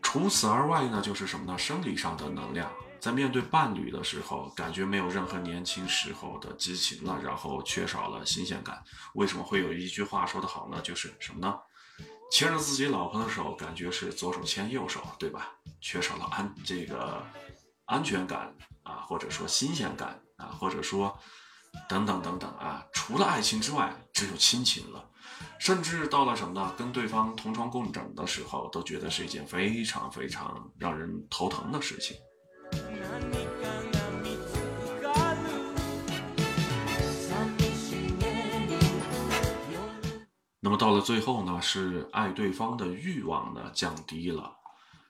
[0.00, 1.58] 除此而外呢，就是什么呢？
[1.58, 2.70] 生理上的能量，
[3.02, 8.80] 在面对伴侣的时候，感觉没有任何年轻时候的激情了，然后缺少了新鲜感。
[9.14, 10.80] 为什么会有一句话说得好呢？
[10.82, 11.52] 就是什么呢？
[12.30, 15.50] 牵着自己老婆的手，感觉是左手牵右手，对吧？
[15.80, 17.20] 缺少了安这个
[17.86, 21.18] 安全感啊，或者说新鲜感啊，或者说
[21.88, 25.10] 等等等等啊，除了爱情之外，只有亲情了。
[25.58, 26.72] 甚至到了什么呢？
[26.78, 32.16] 跟对方同床共枕的时候，都觉得是一件非常非常让人头疼的事情。
[40.60, 44.50] 那么到了最后呢，是爱对方的欲望呢降低了，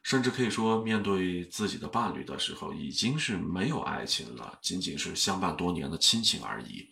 [0.03, 6.89] 甚至可以说，面对自己的伴侣的时候，已经是没有爱情了，仅仅是相伴多年的亲情而已。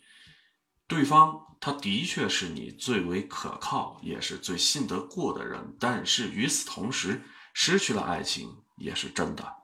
[0.87, 1.47] 对方。
[1.63, 7.21] 他的确是你最为可靠，也是最信得过的人，但是与此同时，
[7.53, 9.60] 失去了爱情也是真的。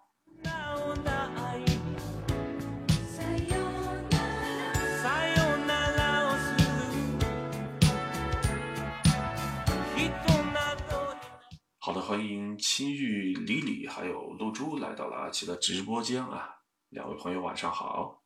[11.99, 16.49] 欢迎青玉、李李还有露珠来到了阿奇的直播间啊！
[16.89, 18.16] 两位朋友晚上好。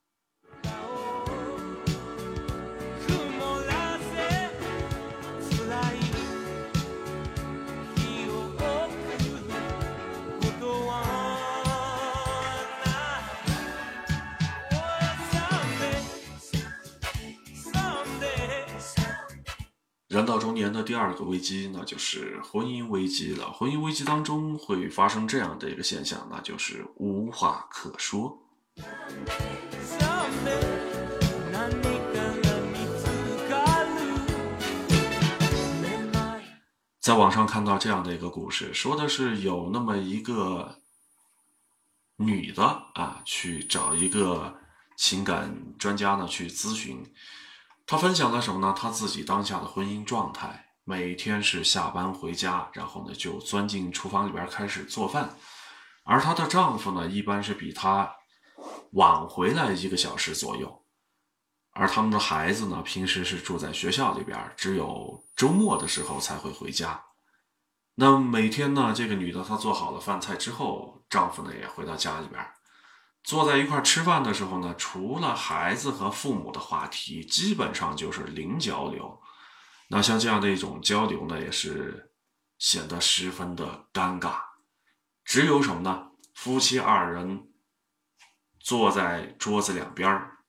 [20.11, 23.49] 人到中年的第二个危机，那就是婚姻危机了。
[23.49, 28.37] 婚姻危机当中会发生这样的一个现象，那就是无话可说。
[36.99, 40.81] 在网上看到这样的一个故事，说的是有那么一个
[42.17, 42.63] 女的
[42.95, 44.57] 啊，去找一个
[44.97, 47.01] 情感专家呢去咨询。
[47.91, 48.73] 他分享了什么呢？
[48.73, 55.35] 他自己当下的婚姻状态，每天是下班回家，然后呢就钻进厨房里边开始做饭，
[56.05, 58.09] 而她的丈夫呢一般是比她
[58.93, 60.85] 晚回来一个小时左右，
[61.73, 67.03] 而他们的孩子呢平时是住在学校里边，只有周末的时候才会回家。
[67.95, 72.41] 那每天呢，这个女的她做好了饭菜之后，丈夫呢也回到家里边。
[73.23, 79.21] 坐在一块吃饭的时候呢，除了孩子和父母的话题，基本上就是零交流。
[79.87, 82.11] 那像这样的一种交流呢，也是
[82.57, 84.35] 显得十分的尴尬。
[85.23, 86.07] 只有什么呢？
[86.33, 87.47] 夫妻二人
[88.59, 90.39] 坐在桌子两边儿，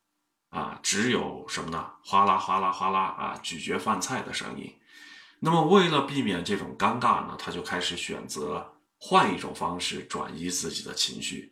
[0.48, 1.90] 啊，只有什么呢？
[2.02, 4.74] 哗啦哗啦哗啦啊，咀嚼饭菜的声音。
[5.40, 11.51] 那么为了避免这种尴尬呢，他就开始选择换一种方式转移自己的情绪。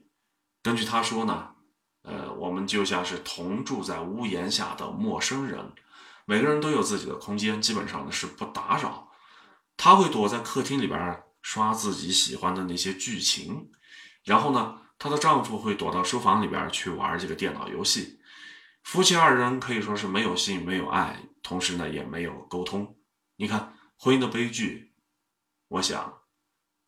[0.63, 1.55] 根据他说呢，
[2.03, 5.73] 呃，我们就像是同住在屋檐下的陌生人，
[6.27, 9.11] 每个人都有自己的空间，基本上呢是不打扰。
[9.77, 13.71] 他会躲在客厅里边刷自己喜欢的那些剧情，
[14.25, 18.21] 然后呢，她的丈夫会躲到书房里边去玩这个电脑游戏。
[18.83, 22.97] 夫妻二人可以说是没有性、没有爱，同时呢也没有沟通。
[23.37, 24.93] 你看婚姻的悲剧，
[25.69, 26.21] 我想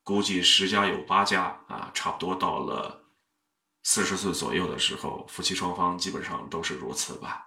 [0.02, 3.01] 估计十家有八家啊，差不多到了。
[3.82, 7.46] 四十岁左右的时候，夫妻双方基本上都是如此吧。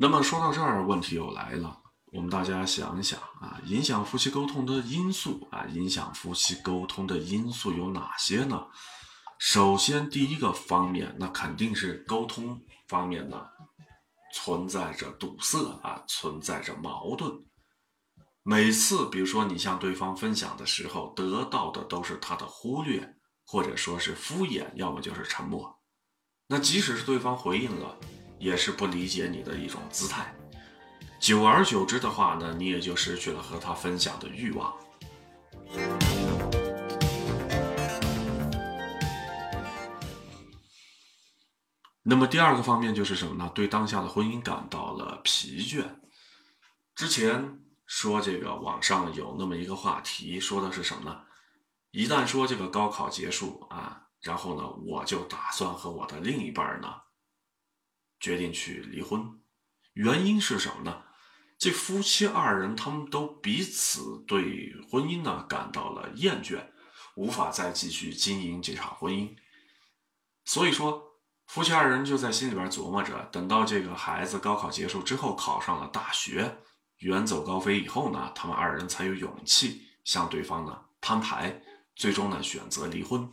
[0.00, 1.76] 那么说到这儿，问题又来了。
[2.12, 8.68] 我们大家想一想啊，影响夫妻沟通的因素啊，影响夫妻沟通的因素有哪些呢？
[9.40, 13.44] 首先，第一个方面，那肯定是沟通方面呢，
[14.32, 17.44] 存在着堵塞啊，存在着矛盾。
[18.44, 25.80] 每次，比如说你向对方分享的时候，得到的都是他的忽略，或者说是敷衍，要么就是沉默。
[26.46, 27.98] 那即使是对方回应了。
[28.38, 30.34] 也是不理解你的一种姿态，
[31.18, 34.72] 久而久之的话呢，你也就失去了和他分享的欲望。
[42.02, 43.50] 那么第二个方面就是什么呢？
[43.54, 45.84] 对当下的婚姻感到了疲倦。
[46.94, 51.20] 之前说这个网上有那么一个话题，说的是什么呢？
[51.90, 56.88] 一旦说这个高考结束啊，然后呢，我就打算和我的另一半呢。
[58.20, 59.40] 决定去离婚，
[59.94, 61.04] 原因是什么呢？
[61.58, 66.64] 这夫妻二人他们都彼此对婚姻呢感到了厌倦，
[67.16, 69.34] 无法再继续经营这场婚姻。
[70.44, 76.58] 所以说，夫妻二人就在心里边琢磨着，等到这个孩子高考结束之后，考上了大学，
[76.98, 81.60] 远走高飞以后呢，他们二人才有勇气向对方呢摊牌，
[81.96, 83.28] 最终呢选择离婚。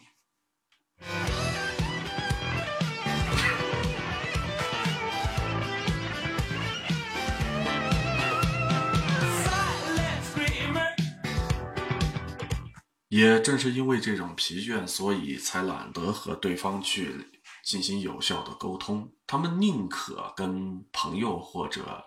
[13.16, 17.32] 也正是因为这种疲倦，所以才懒得和对方去
[17.64, 19.10] 进行有效的沟通。
[19.26, 22.04] 他们宁可跟朋友或者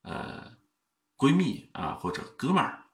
[0.00, 0.56] 呃
[1.14, 2.84] 闺蜜啊或者哥们儿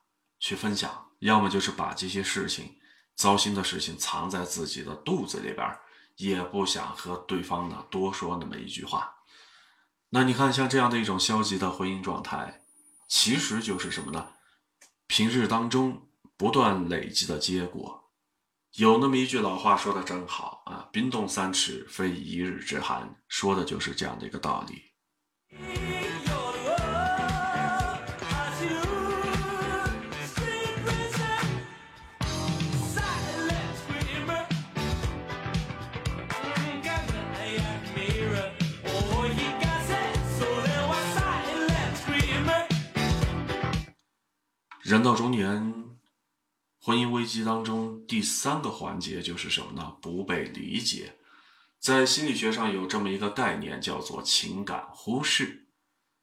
[0.41, 2.75] 去分享，要么就是把这些事情、
[3.15, 5.79] 糟心的事情藏在自己的肚子里边，
[6.17, 9.15] 也不想和对方呢多说那么一句话。
[10.09, 12.65] 那你看，像这样的一种消极的婚姻状态，
[13.07, 14.31] 其实就是什么呢？
[15.07, 16.09] 平日当中
[16.43, 18.11] 不断累积的结果。
[18.73, 24.83] 有那么一句老话说的真好啊，“冰冻三尺，非一日之寒”，说的就是这样的一个道理。
[44.83, 45.82] 人到中年，
[46.85, 49.97] 婚姻危机当中第三个环节就是什么呢？
[50.03, 51.17] 不被理解。
[51.79, 55.69] 在心理学上有这么一个概念，叫做情感忽视。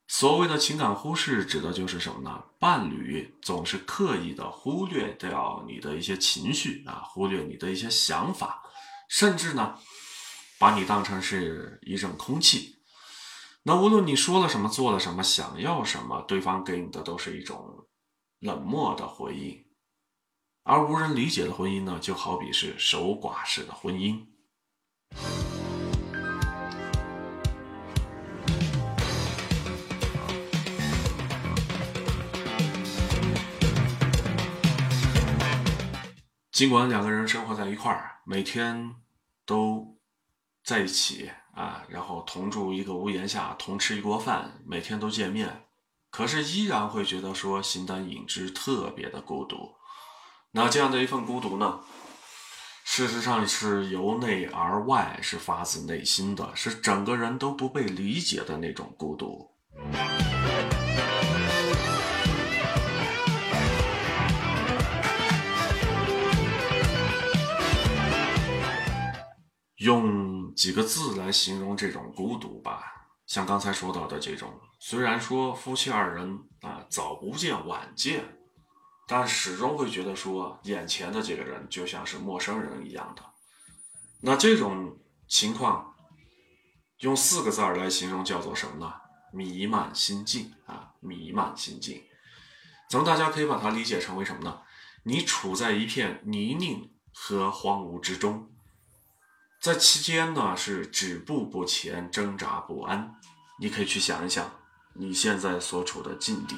[0.10, 2.44] 所谓的情感忽视，指的就是什么呢？
[2.60, 8.62] 伴侣总是刻意的忽略掉你的一些情绪啊，忽略你的一些想法，
[9.08, 9.80] 甚至呢，
[10.58, 12.80] 把你当成是一阵空气。
[13.64, 17.86] 那无论你说了什么，做了什么，想要什么，对方给你的都是一种。
[18.40, 19.66] 冷漠的回应，
[20.64, 24.26] 而无人理解的婚姻呢，就好比是守寡式的婚姻。
[36.52, 38.96] 尽管两个人生活在一块儿，每天
[39.46, 39.98] 都
[40.62, 45.66] 在一起啊，然后同住一个屋檐下，同吃一锅饭，每天都见面。
[46.12, 49.79] 可是依然会觉得说形单影只，特别的孤独。
[50.52, 51.82] 那这样的一份孤独呢，
[52.84, 59.52] 事实上是由内而外，是发自内心的，是整个人都不被理解的那种孤独。
[69.78, 72.82] 用几个字来形容这种孤独吧。
[73.28, 78.39] 像刚才说到的这种，虽然说夫妻二人啊早不见晚见，
[79.12, 83.24] 但始终会觉得说眼前的这个人就像是陌生人一样的。
[84.22, 85.96] 那这种情况，
[87.00, 88.94] 用四个字儿来形容叫做什么呢？
[89.34, 92.04] 弥漫心境啊，弥漫心境。
[92.88, 94.62] 咱们大家可以把它理解成为什么呢？
[95.04, 98.52] 你处在一片泥泞和荒芜之中。
[99.60, 103.16] 在期间呢，是止步不前，挣扎不安。
[103.60, 104.52] 你可以去想一想，
[104.94, 106.56] 你现在所处的境地。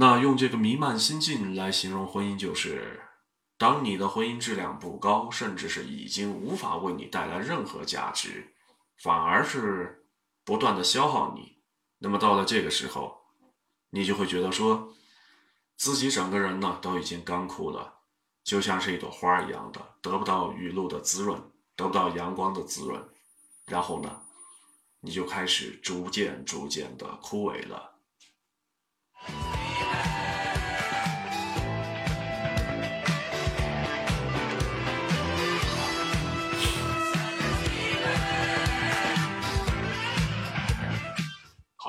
[0.00, 3.02] 那用这个弥漫心境来形容婚姻，就是
[3.56, 8.54] 当你的婚姻质量不高，甚至是已经无法为你带来任何价值，
[9.02, 10.06] 反而是
[10.44, 11.58] 不断的消耗你。
[11.98, 13.22] 那么到了这个时候，
[13.90, 14.94] 你就会觉得说，
[15.76, 17.94] 自己整个人呢都已经干枯了。
[18.44, 21.42] 就像是一朵花一样的，得不到雨露的滋润，
[21.74, 23.02] 得不到阳光的滋润，
[23.66, 24.22] 然后呢，
[25.00, 27.97] 你就开始逐渐、逐渐的枯萎了。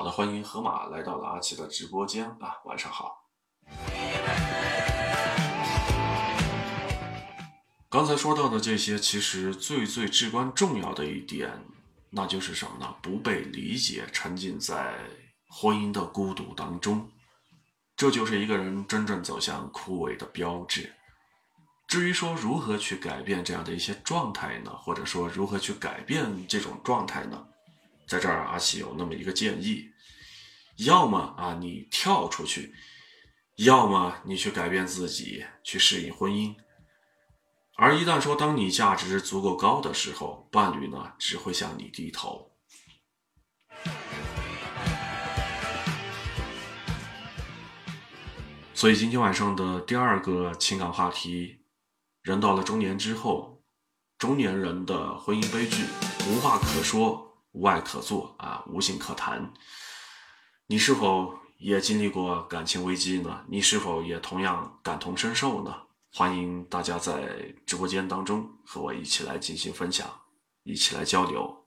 [0.00, 3.28] 好的，欢迎河马来到了阿奇的直播间啊，晚上好。
[7.90, 11.52] 刚才说到的这些，其实最最至关重要的一点，
[12.08, 12.94] 那就是什么呢？
[13.02, 14.96] 不被理解，沉浸在
[15.50, 17.06] 婚姻的孤独当中，
[17.94, 20.90] 这就是一个人真正走向枯萎的标志。
[21.86, 24.74] 至于说如何去改变这样的一些状态呢？
[24.74, 27.48] 或者说如何去改变这种状态呢？
[28.10, 29.88] 在这儿，阿奇有那么一个建议：
[30.78, 32.72] 要么啊，你跳出去；
[33.58, 36.56] 要么你去改变自己，去适应婚姻。
[37.76, 42.50] 而一旦说，当你价值足够高的时候，伴侣呢只会向你低头。
[48.74, 51.60] 所以今天晚上的第二个情感话题，
[52.22, 53.62] 人到了中年之后，
[54.18, 55.84] 中年人的婚姻悲剧，
[56.28, 59.52] 无话可说，无爱可做啊，无性可谈。
[60.66, 63.44] 你是否也经历过感情危机呢？
[63.48, 65.74] 你是否也同样感同身受呢？
[66.12, 70.08] 欢迎大家在直播间当中和我一起来进行分享，
[70.62, 71.59] 一起来交流。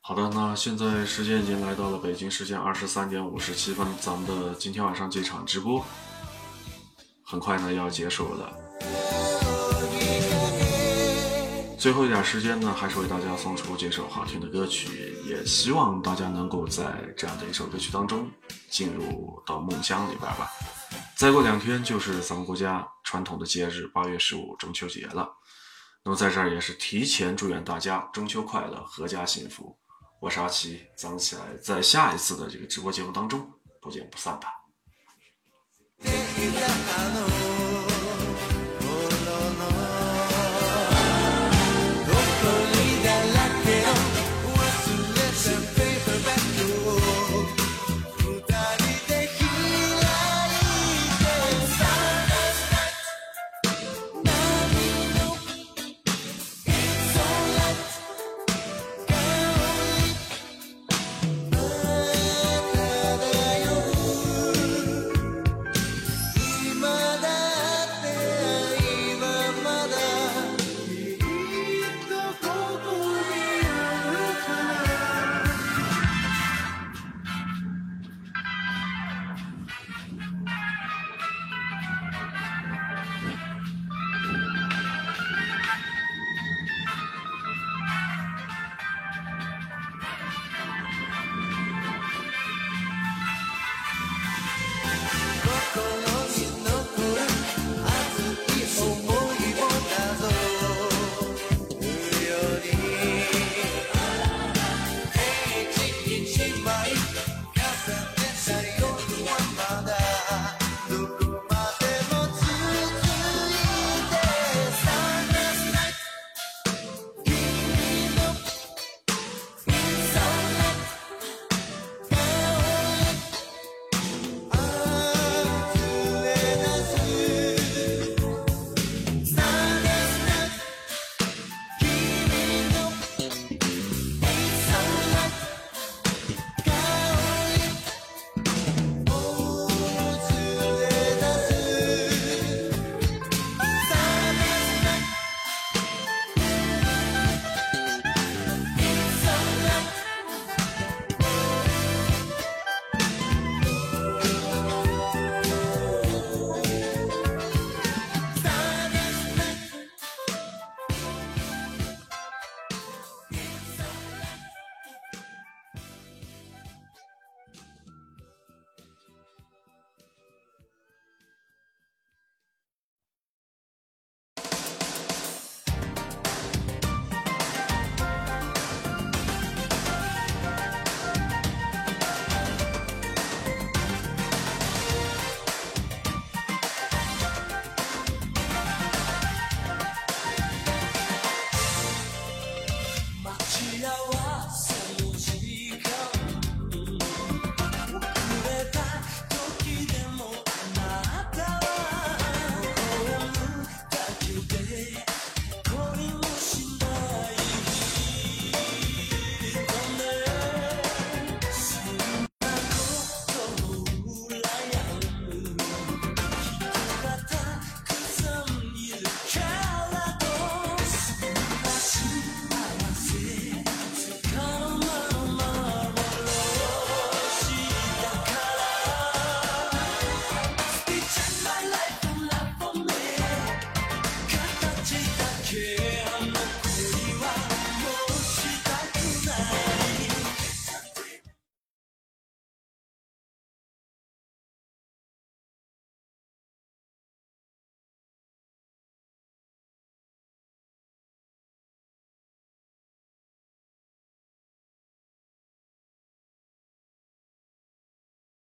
[0.00, 5.84] 好的那现在时间已经来到了北京时间二十三点五十七分咱们的今天晚上这场直播
[7.22, 9.29] 很快呢要结束了
[11.80, 16.84] 最后一点时间呢，还是为大家送出这首好听的歌曲，也希望大家能够在
[17.16, 18.30] 这样的一首歌曲当中
[18.68, 20.50] 进入到梦乡里边吧。
[21.16, 25.26] 再过两天就是咱们国家传统的节日八月十五中秋节了，
[26.04, 29.74] 那么在这儿也是提前祝愿大家中秋快乐，阖家幸福。
[30.20, 33.50] 我是阿奇，咱们起来在下一次的这个直播节目当中
[33.80, 34.52] 不见不散吧。